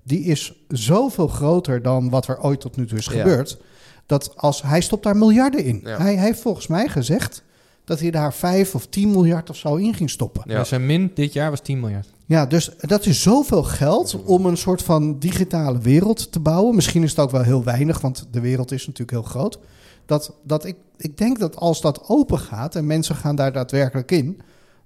die 0.02 0.20
is 0.24 0.52
zoveel 0.68 1.28
groter 1.28 1.82
dan 1.82 2.10
wat 2.10 2.28
er 2.28 2.40
ooit 2.42 2.60
tot 2.60 2.76
nu 2.76 2.86
toe 2.86 2.98
is 2.98 3.04
Ja. 3.06 3.12
gebeurd. 3.12 3.58
Dat 4.06 4.36
als 4.36 4.62
hij 4.62 4.80
stopt 4.80 5.02
daar 5.02 5.16
miljarden 5.16 5.64
in. 5.64 5.80
Ja. 5.84 5.98
Hij 6.00 6.16
heeft 6.18 6.40
volgens 6.40 6.66
mij 6.66 6.88
gezegd 6.88 7.42
dat 7.84 8.00
hij 8.00 8.10
daar 8.10 8.34
5 8.34 8.74
of 8.74 8.86
10 8.86 9.10
miljard 9.10 9.50
of 9.50 9.56
zo 9.56 9.74
in 9.74 9.94
ging 9.94 10.10
stoppen. 10.10 10.42
Ja. 10.46 10.54
Ja. 10.56 10.64
Zijn 10.64 10.86
min 10.86 11.10
dit 11.14 11.32
jaar 11.32 11.50
was 11.50 11.60
10 11.60 11.80
miljard. 11.80 12.08
Ja, 12.26 12.46
dus 12.46 12.70
dat 12.78 13.06
is 13.06 13.22
zoveel 13.22 13.62
geld 13.62 14.22
om 14.24 14.46
een 14.46 14.56
soort 14.56 14.82
van 14.82 15.18
digitale 15.18 15.78
wereld 15.78 16.32
te 16.32 16.40
bouwen. 16.40 16.74
Misschien 16.74 17.02
is 17.02 17.10
het 17.10 17.18
ook 17.18 17.30
wel 17.30 17.42
heel 17.42 17.64
weinig, 17.64 18.00
want 18.00 18.26
de 18.30 18.40
wereld 18.40 18.72
is 18.72 18.80
natuurlijk 18.86 19.10
heel 19.10 19.22
groot. 19.30 19.58
Dat, 20.06 20.34
dat 20.42 20.64
ik, 20.64 20.76
ik 20.96 21.18
denk 21.18 21.38
dat 21.38 21.56
als 21.56 21.80
dat 21.80 22.08
open 22.08 22.38
gaat 22.38 22.74
en 22.74 22.86
mensen 22.86 23.14
gaan 23.14 23.36
daar 23.36 23.52
daadwerkelijk 23.52 24.10
in, 24.10 24.40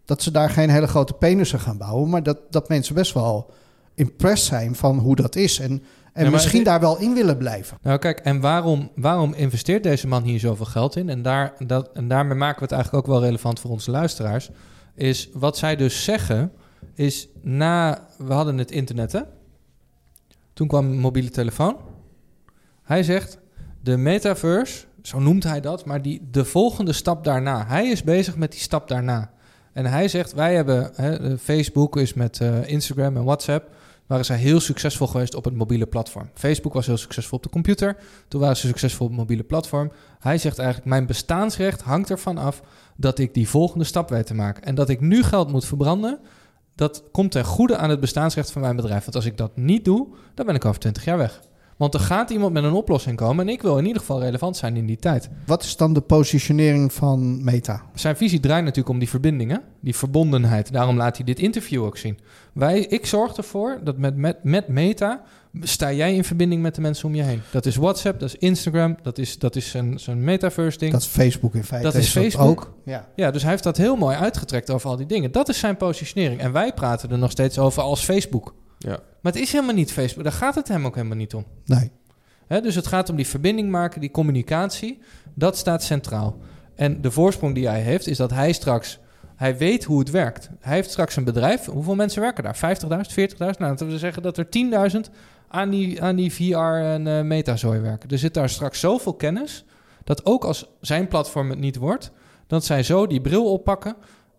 dat 0.05 0.23
ze 0.23 0.31
daar 0.31 0.51
geen 0.51 0.71
hele 0.71 0.87
grote 0.89 1.13
penissen 1.13 1.61
gaan 1.61 1.79
bouwen, 1.79 2.09
maar 2.09 2.23
dat, 2.23 2.39
dat 2.51 2.69
mensen 2.69 2.95
best 2.95 3.13
wel 3.15 3.51
impressed 3.95 4.47
zijn 4.49 4.75
van 4.75 4.99
hoe 4.99 5.17
dat 5.17 5.37
is. 5.37 5.59
En, 5.59 5.83
en 6.13 6.31
misschien 6.31 6.59
het- 6.59 6.69
daar 6.69 6.81
wel 6.81 6.99
in 6.99 7.15
willen 7.15 7.37
blijven. 7.37 7.79
Nou 7.83 7.99
kijk, 7.99 8.19
en 8.19 8.41
waarom, 8.41 8.91
waarom 8.95 9.33
investeert 9.35 9.83
deze 9.83 10.07
man 10.07 10.23
hier 10.23 10.41
zoveel 10.41 10.67
geld 10.67 10.97
in? 10.97 11.09
En, 11.09 11.23
daar, 11.23 11.53
dat, 11.67 11.91
en 11.93 12.09
daarmee 12.09 12.37
maken 12.37 12.59
we 12.59 12.63
het 12.65 12.73
eigenlijk 12.73 13.07
ook 13.07 13.13
wel 13.13 13.23
relevant 13.25 13.61
voor 13.61 13.71
onze 13.71 13.91
luisteraars. 13.91 14.51
Is 14.95 15.29
wat 15.33 15.57
zij 15.57 15.77
dus 15.77 16.05
zeggen, 16.05 16.53
is 16.95 17.29
na... 17.43 18.07
We 18.19 18.33
hadden 18.33 18.59
het 18.59 18.71
internet, 18.71 19.13
hè? 19.13 19.21
Toen 20.53 20.69
kwam 20.69 20.91
een 20.91 20.99
mobiele 20.99 21.31
telefoon. 21.31 21.77
Hij 22.83 23.03
zegt, 23.03 23.39
de 23.83 23.97
metaverse, 23.97 24.85
zo 25.09 25.18
noemt 25.18 25.44
hij 25.44 25.61
dat... 25.61 25.85
maar 25.85 26.03
die, 26.03 26.29
de 26.31 26.44
volgende 26.44 26.92
stap 26.92 27.25
daarna. 27.25 27.66
Hij 27.66 27.87
is 27.87 28.03
bezig 28.03 28.37
met 28.37 28.51
die 28.53 28.61
stap 28.61 28.88
daarna. 28.88 29.31
En 29.73 29.87
hij 29.87 30.09
zegt, 30.09 30.33
wij 30.33 30.55
hebben... 30.55 30.90
Hè, 30.94 31.18
eh, 31.18 31.38
Facebook 31.38 31.97
is 31.97 32.14
met 32.14 32.40
eh, 32.40 32.68
Instagram 32.68 33.16
en 33.16 33.25
WhatsApp... 33.25 33.71
waren 34.07 34.25
zij 34.25 34.37
heel 34.37 34.61
succesvol 34.61 35.07
geweest 35.07 35.35
op 35.35 35.44
het 35.44 35.55
mobiele 35.55 35.87
platform. 35.87 36.31
Facebook 36.35 36.73
was 36.73 36.87
heel 36.87 36.97
succesvol 36.97 37.37
op 37.37 37.42
de 37.42 37.51
computer. 37.51 37.97
Toen 38.29 38.40
waren 38.40 38.57
ze 38.57 38.66
succesvol 38.66 39.07
op 39.07 39.12
het 39.12 39.21
mobiele 39.21 39.42
platform. 39.42 39.92
Hij 40.18 40.38
zegt 40.38 40.59
eigenlijk, 40.59 40.88
mijn 40.88 41.07
bestaansrecht 41.07 41.81
hangt 41.81 42.11
ervan 42.11 42.38
af... 42.38 42.62
dat 42.97 43.18
ik 43.18 43.35
die 43.35 43.49
volgende 43.49 43.85
stap 43.85 44.09
weet 44.09 44.27
te 44.27 44.35
maken. 44.35 44.62
En 44.62 44.75
dat 44.75 44.88
ik 44.88 45.01
nu 45.01 45.23
geld 45.23 45.51
moet 45.51 45.64
verbranden... 45.64 46.18
dat 46.75 47.03
komt 47.12 47.31
ten 47.31 47.44
goede 47.44 47.77
aan 47.77 47.90
het 47.90 48.01
bestaansrecht 48.01 48.51
van 48.51 48.62
mijn 48.62 48.77
bedrijf. 48.77 49.03
Want 49.03 49.16
als 49.16 49.25
ik 49.25 49.37
dat 49.37 49.57
niet 49.57 49.85
doe, 49.85 50.09
dan 50.35 50.47
ben 50.47 50.55
ik 50.55 50.64
over 50.64 50.81
20 50.81 51.05
jaar 51.05 51.18
weg. 51.18 51.40
Want 51.79 51.95
er 51.95 52.01
gaat 52.01 52.31
iemand 52.31 52.53
met 52.53 52.64
een 52.64 52.73
oplossing 52.73 53.17
komen... 53.17 53.47
en 53.47 53.53
ik 53.53 53.62
wil 53.62 53.79
in 53.79 53.87
ieder 53.87 54.01
geval 54.01 54.21
relevant 54.21 54.57
zijn 54.57 54.77
in 54.77 54.87
die 54.87 54.97
tijd. 54.97 55.29
Wat 55.47 55.62
is 55.62 55.77
dan 55.77 55.93
de 55.93 56.01
positionering 56.01 56.93
van 56.93 57.45
Meta? 57.45 57.83
Zijn 57.95 58.17
visie 58.17 58.41
draait 58.41 58.62
natuurlijk 58.62 58.88
om 58.88 58.99
die 58.99 59.09
verbindingen, 59.09 59.62
die 59.81 59.97
verbondenheid. 59.97 60.73
Daarom 60.73 60.97
laat 60.97 61.17
hij 61.17 61.25
dit 61.25 61.38
interview 61.38 61.85
ook 61.85 61.97
zien. 61.97 62.19
Wij, 62.53 62.81
ik 62.81 63.07
zorg 63.07 63.37
ervoor 63.37 63.81
dat 63.85 63.99
met, 63.99 64.17
met, 64.17 64.45
met 64.45 64.69
Meta 64.69 65.23
sta 65.61 65.93
jij 65.93 66.14
in 66.14 66.25
verbinding 66.25 66.62
met 66.62 66.75
de 66.75 66.81
mensen 66.81 67.09
om 67.09 67.14
je 67.14 67.23
heen. 67.23 67.41
Dat 67.51 67.67
is 67.67 67.77
WhatsApp, 67.77 68.21
dat 68.21 68.29
is 68.29 68.37
Instagram, 68.37 68.97
dat 69.03 69.19
is, 69.19 69.38
dat 69.38 69.57
is 69.57 69.71
zijn, 69.71 70.01
zijn 70.01 70.25
metaverse 70.25 70.79
ding. 70.79 70.93
Dat 70.93 71.01
is 71.01 71.07
Facebook 71.07 71.55
in 71.55 71.64
feite. 71.64 71.87
Dat 71.87 71.97
is 71.97 72.12
dat 72.12 72.23
Facebook. 72.23 72.47
ook. 72.47 72.75
Ja. 72.85 73.09
Ja, 73.17 73.31
dus 73.31 73.43
hij 73.43 73.51
heeft 73.51 73.62
dat 73.62 73.77
heel 73.77 73.97
mooi 73.97 74.17
uitgetrekt 74.17 74.71
over 74.71 74.91
al 74.91 74.97
die 74.97 75.07
dingen. 75.07 75.33
Dat 75.33 75.49
is 75.49 75.59
zijn 75.59 75.77
positionering. 75.77 76.41
En 76.41 76.53
wij 76.53 76.73
praten 76.73 77.11
er 77.11 77.19
nog 77.19 77.31
steeds 77.31 77.59
over 77.59 77.83
als 77.83 78.05
Facebook. 78.05 78.55
Ja. 78.79 78.99
Maar 79.21 79.33
het 79.33 79.43
is 79.43 79.53
helemaal 79.53 79.75
niet 79.75 79.93
Facebook. 79.93 80.25
Daar 80.25 80.33
gaat 80.33 80.55
het 80.55 80.69
hem 80.69 80.87
ook 80.87 80.95
helemaal 80.95 81.17
niet 81.17 81.35
om. 81.35 81.45
Nee. 81.64 81.91
Hè, 82.47 82.61
dus 82.61 82.75
het 82.75 82.87
gaat 82.87 83.11
om 83.11 83.17
die 83.17 83.27
verbinding 83.27 83.71
maken, 83.71 84.01
die 84.01 84.11
communicatie. 84.11 84.99
Dat 85.35 85.57
staat 85.57 85.83
centraal. 85.83 86.38
En 86.75 87.01
de 87.01 87.11
voorsprong 87.11 87.55
die 87.55 87.69
hij 87.69 87.81
heeft, 87.81 88.07
is 88.07 88.17
dat 88.17 88.31
hij 88.31 88.53
straks... 88.53 88.99
Hij 89.37 89.57
weet 89.57 89.85
hoe 89.85 89.99
het 89.99 90.11
werkt. 90.11 90.51
Hij 90.61 90.75
heeft 90.75 90.91
straks 90.91 91.17
een 91.17 91.25
bedrijf. 91.25 91.64
Hoeveel 91.64 91.95
mensen 91.95 92.21
werken 92.21 92.45
daar? 92.45 92.57
50.000, 92.57 92.88
40.000? 92.88 93.37
Nou, 93.38 93.55
laten 93.59 93.88
we 93.88 93.99
zeggen 93.99 94.23
dat 94.23 94.38
er 94.38 94.47
10.000 94.93 95.12
aan 95.49 95.71
die, 95.71 96.03
aan 96.03 96.17
die 96.17 96.33
VR 96.33 96.57
en 96.57 97.07
eh 97.07 97.23
metazooi 97.23 97.81
werken. 97.81 98.11
Er 98.11 98.19
zit 98.19 98.35
daar 98.35 98.49
straks 98.49 98.81
zoveel 98.81 99.14
kennis... 99.14 99.64
dat 100.05 100.27
ook 100.27 100.45
als 100.45 100.69
zijn 100.81 101.09
platform 101.09 101.51
het 101.51 101.59
niet 101.59 101.77
wordt... 101.77 102.11
dat 102.47 102.64
zij 102.64 102.83
zo 102.83 103.07
die 103.07 103.21
bril 103.21 103.53
oppakken... 103.53 103.97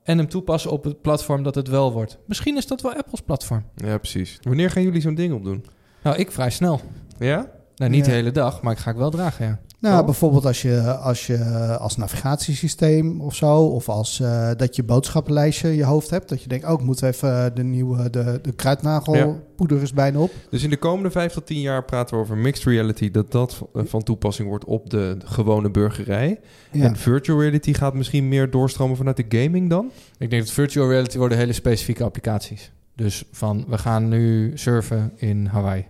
en 0.10 0.18
hem 0.18 0.28
toepassen 0.30 0.72
op 0.72 0.84
het 0.84 1.02
platform 1.02 1.44
dat 1.44 1.56
het 1.56 1.68
wel 1.68 1.92
wordt. 1.94 2.18
Misschien 2.26 2.58
is 2.58 2.68
dat 2.68 2.82
wel 2.82 2.94
Apples 2.94 3.22
platform. 3.22 3.64
ja, 3.76 3.98
precies. 3.98 4.38
Wanneer 4.42 4.70
gaan 4.72 4.84
jullie 4.84 5.02
zo'n 5.02 5.16
ding 5.16 5.34
opdoen? 5.34 5.66
Nou, 6.04 6.18
ik 6.18 6.32
vrij 6.32 6.50
snel. 6.50 6.82
Ja? 7.20 7.50
Nou, 7.76 7.92
niet 7.92 8.00
Ja. 8.06 8.12
de 8.12 8.18
hele 8.18 8.32
dag, 8.32 8.62
maar 8.62 8.74
ik 8.74 8.80
ga 8.80 8.92
ik 8.92 8.98
wel 8.98 9.10
dragen, 9.10 9.46
ja. 9.46 9.60
Nou, 9.82 10.00
Oh. 10.00 10.06
bijvoorbeeld 10.06 10.46
als 10.46 10.62
je 10.62 10.82
als, 10.82 11.28
je 11.28 11.38
als 11.80 11.98
navigatiesysteem 11.98 13.22
of 13.22 13.36
zo, 13.36 13.56
of 13.66 13.90
als 13.90 14.20
eh, 14.20 14.50
dat 14.58 14.76
je 14.76 14.84
boodschappenlijstje 14.84 15.70
in 15.70 15.76
je 15.76 15.84
hoofd 15.84 16.10
hebt, 16.10 16.30
dat 16.30 16.44
je 16.44 16.50
denkt, 16.50 16.66
oh, 16.66 16.74
ik 16.74 16.82
moet 16.86 17.02
even 17.02 17.46
eh, 17.46 17.56
de 17.56 17.64
nieuwe, 17.64 18.10
de, 18.10 18.40
de 18.42 18.52
kruidnagelpoeder 18.52 19.82
is 19.82 19.94
bijna 19.94 20.20
op. 20.20 20.32
Dus 20.50 20.64
in 20.64 20.70
de 20.70 20.78
komende 20.78 21.12
vijf 21.12 21.34
tot 21.34 21.46
tien 21.46 21.62
jaar 21.62 21.86
praten 21.86 22.16
we 22.16 22.22
over 22.22 22.38
mixed 22.38 22.66
reality, 22.66 23.12
dat 23.12 23.32
dat 23.32 23.62
eh, 23.74 23.82
van 23.86 24.04
toepassing 24.04 24.48
wordt 24.48 24.66
op 24.66 24.90
de 24.90 25.18
gewone 25.26 25.72
burgerij. 25.72 26.40
Ja. 26.72 26.86
En 26.86 26.96
virtual 26.96 27.42
reality 27.42 27.74
gaat 27.74 27.94
misschien 27.94 28.28
meer 28.28 28.50
doorstromen 28.50 28.98
vanuit 28.98 29.18
de 29.18 29.38
gaming 29.40 29.70
dan? 29.70 29.92
Ik 30.18 30.30
denk 30.30 30.42
dat 30.42 30.52
virtual 30.52 30.90
reality 30.90 31.18
worden 31.18 31.38
hele 31.38 31.54
specifieke 31.54 32.04
applicaties. 32.04 32.72
Dus 32.96 33.24
van, 33.32 33.66
we 33.68 33.78
gaan 33.78 34.08
nu 34.08 34.52
surfen 34.56 35.12
in 35.16 35.46
Hawaii. 35.46 35.88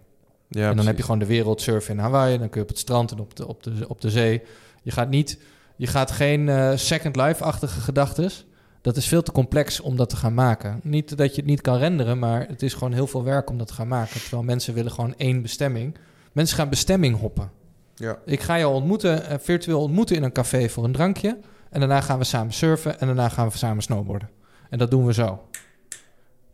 Ja, 0.49 0.69
en 0.69 0.75
dan 0.75 0.85
heb 0.85 0.97
je 0.97 1.03
gewoon 1.03 1.19
de 1.19 1.25
wereld 1.25 1.61
surfen 1.61 1.93
in 1.93 1.99
Hawaii. 1.99 2.37
Dan 2.37 2.49
kun 2.49 2.57
je 2.57 2.67
op 2.67 2.71
het 2.71 2.79
strand 2.79 3.11
en 3.11 3.19
op 3.19 3.35
de, 3.35 3.47
op 3.47 3.63
de, 3.63 3.85
op 3.87 4.01
de 4.01 4.09
zee. 4.09 4.41
Je 4.81 4.91
gaat, 4.91 5.09
niet, 5.09 5.39
je 5.75 5.87
gaat 5.87 6.11
geen 6.11 6.49
eh, 6.49 6.71
Second 6.75 7.15
Life-achtige 7.15 7.79
gedachtes. 7.79 8.45
Dat 8.81 8.97
is 8.97 9.07
veel 9.07 9.21
te 9.21 9.31
complex 9.31 9.79
om 9.79 9.95
dat 9.95 10.09
te 10.09 10.15
gaan 10.15 10.33
maken. 10.33 10.79
Niet 10.83 11.17
dat 11.17 11.29
je 11.29 11.41
het 11.41 11.49
niet 11.49 11.61
kan 11.61 11.77
renderen, 11.77 12.19
maar 12.19 12.47
het 12.47 12.61
is 12.61 12.73
gewoon 12.73 12.93
heel 12.93 13.07
veel 13.07 13.23
werk 13.23 13.49
om 13.49 13.57
dat 13.57 13.67
te 13.67 13.73
gaan 13.73 13.87
maken. 13.87 14.21
Terwijl 14.21 14.43
mensen 14.43 14.73
willen 14.73 14.91
gewoon 14.91 15.13
één 15.17 15.41
bestemming. 15.41 15.97
Mensen 16.31 16.57
gaan 16.57 16.69
bestemming 16.69 17.19
hoppen. 17.19 17.51
Ja. 17.95 18.19
Ik 18.25 18.41
ga 18.41 18.57
jou 18.57 18.73
ontmoeten, 18.73 19.25
eh, 19.25 19.37
virtueel 19.39 19.81
ontmoeten 19.81 20.15
in 20.15 20.23
een 20.23 20.31
café 20.31 20.69
voor 20.69 20.83
een 20.83 20.91
drankje. 20.91 21.37
En 21.69 21.79
daarna 21.79 22.01
gaan 22.01 22.17
we 22.17 22.23
samen 22.23 22.53
surfen 22.53 22.99
en 22.99 23.07
daarna 23.07 23.29
gaan 23.29 23.49
we 23.49 23.57
samen 23.57 23.83
snowboarden. 23.83 24.29
En 24.69 24.77
dat 24.77 24.91
doen 24.91 25.05
we 25.05 25.13
zo. 25.13 25.41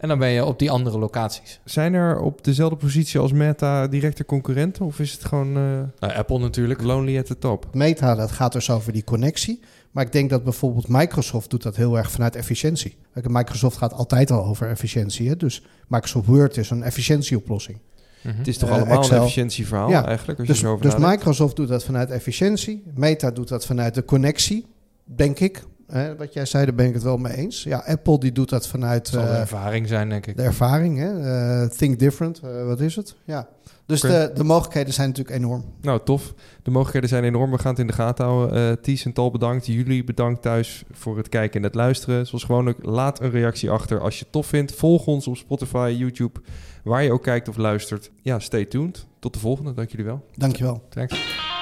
En 0.05 0.11
dan 0.11 0.19
ben 0.19 0.29
je 0.29 0.45
op 0.45 0.59
die 0.59 0.71
andere 0.71 0.97
locaties. 0.99 1.59
Zijn 1.63 1.93
er 1.93 2.19
op 2.19 2.43
dezelfde 2.43 2.75
positie 2.75 3.19
als 3.19 3.31
Meta 3.31 3.87
directe 3.87 4.25
concurrenten? 4.25 4.85
Of 4.85 4.99
is 4.99 5.11
het 5.11 5.25
gewoon 5.25 5.47
eh, 5.47 5.63
Nou, 5.99 6.13
Apple 6.13 6.39
natuurlijk. 6.39 6.81
lonely 6.81 7.17
at 7.17 7.25
the 7.25 7.37
top? 7.37 7.67
Meta, 7.73 8.15
dat 8.15 8.31
gaat 8.31 8.51
dus 8.51 8.69
over 8.69 8.93
die 8.93 9.03
connectie. 9.03 9.59
Maar 9.91 10.03
ik 10.05 10.11
denk 10.11 10.29
dat 10.29 10.43
bijvoorbeeld 10.43 10.87
Microsoft 10.87 11.49
doet 11.49 11.63
dat 11.63 11.75
heel 11.75 11.97
erg 11.97 12.11
vanuit 12.11 12.35
efficiëntie. 12.35 12.97
Microsoft 13.23 13.77
gaat 13.77 13.93
altijd 13.93 14.31
al 14.31 14.45
over 14.45 14.69
efficiëntie. 14.69 15.29
Hè? 15.29 15.35
Dus 15.37 15.63
Microsoft 15.87 16.27
Word 16.27 16.57
is 16.57 16.69
een 16.69 16.83
efficiëntieoplossing. 16.83 17.77
Het 18.21 18.47
is 18.47 18.57
toch 18.57 18.69
allemaal 18.69 18.97
Excel. 18.97 19.15
een 19.15 19.21
efficiëntieverhaal 19.21 19.89
Ja. 19.89 20.05
eigenlijk? 20.05 20.39
Als 20.39 20.47
Dus, 20.47 20.59
je 20.59 20.65
zo 20.65 20.77
dus 20.79 20.91
nadenkt? 20.91 21.15
Microsoft 21.17 21.55
doet 21.55 21.67
dat 21.67 21.83
vanuit 21.83 22.09
efficiëntie. 22.11 22.83
Meta 22.95 23.31
doet 23.31 23.47
dat 23.47 23.65
vanuit 23.65 23.93
de 23.93 24.05
connectie, 24.05 24.65
denk 25.03 25.39
ik. 25.39 25.63
Hè, 25.87 26.15
wat 26.15 26.33
jij 26.33 26.45
zei, 26.45 26.65
daar 26.65 26.75
ben 26.75 26.87
ik 26.87 26.93
het 26.93 27.03
wel 27.03 27.17
mee 27.17 27.33
eens. 27.33 27.63
Ja, 27.63 27.83
Apple 27.85 28.19
die 28.19 28.31
doet 28.31 28.49
dat 28.49 28.67
vanuit 28.67 29.07
Het 29.07 29.15
zal 29.15 29.25
de 29.25 29.29
eh, 29.29 29.39
ervaring 29.39 29.87
zijn, 29.87 30.09
denk 30.09 30.27
ik. 30.27 30.37
de 30.37 30.43
ervaring. 30.43 30.97
Hè? 30.97 31.19
Eh, 31.61 31.69
think 31.69 31.99
different, 31.99 32.39
eh, 32.39 32.65
wat 32.65 32.79
is 32.79 32.95
het? 32.95 33.15
Ja. 33.23 33.47
Dus 33.85 34.01
de, 34.01 34.31
de 34.33 34.43
mogelijkheden 34.43 34.93
zijn 34.93 35.07
natuurlijk 35.07 35.35
enorm. 35.35 35.63
Nou, 35.81 35.99
tof. 36.03 36.33
De 36.63 36.71
mogelijkheden 36.71 37.09
zijn 37.09 37.23
enorm. 37.23 37.51
We 37.51 37.57
gaan 37.57 37.71
het 37.71 37.79
in 37.79 37.87
de 37.87 37.93
gaten 37.93 38.25
houden. 38.25 38.81
Ties 38.81 39.05
en 39.05 39.13
Tal 39.13 39.31
bedankt. 39.31 39.65
Jullie 39.65 40.03
bedankt 40.03 40.41
thuis 40.41 40.83
voor 40.91 41.17
het 41.17 41.29
kijken 41.29 41.59
en 41.59 41.65
het 41.65 41.75
luisteren. 41.75 42.27
Zoals 42.27 42.43
gewoonlijk, 42.43 42.85
laat 42.85 43.21
een 43.21 43.29
reactie 43.29 43.69
achter 43.69 43.99
als 43.99 44.17
je 44.17 44.23
het 44.23 44.31
tof 44.31 44.47
vindt. 44.47 44.71
Volg 44.71 45.07
ons 45.07 45.27
op 45.27 45.37
Spotify, 45.37 45.95
YouTube, 45.97 46.39
waar 46.83 47.03
je 47.03 47.11
ook 47.11 47.23
kijkt 47.23 47.47
of 47.47 47.57
luistert. 47.57 48.11
Ja, 48.21 48.39
stay 48.39 48.65
tuned. 48.65 49.05
Tot 49.19 49.33
de 49.33 49.39
volgende. 49.39 49.73
Dank 49.73 49.89
jullie 49.89 50.05
wel. 50.05 50.25
Dankjewel. 50.35 50.83
Thanks. 50.89 51.54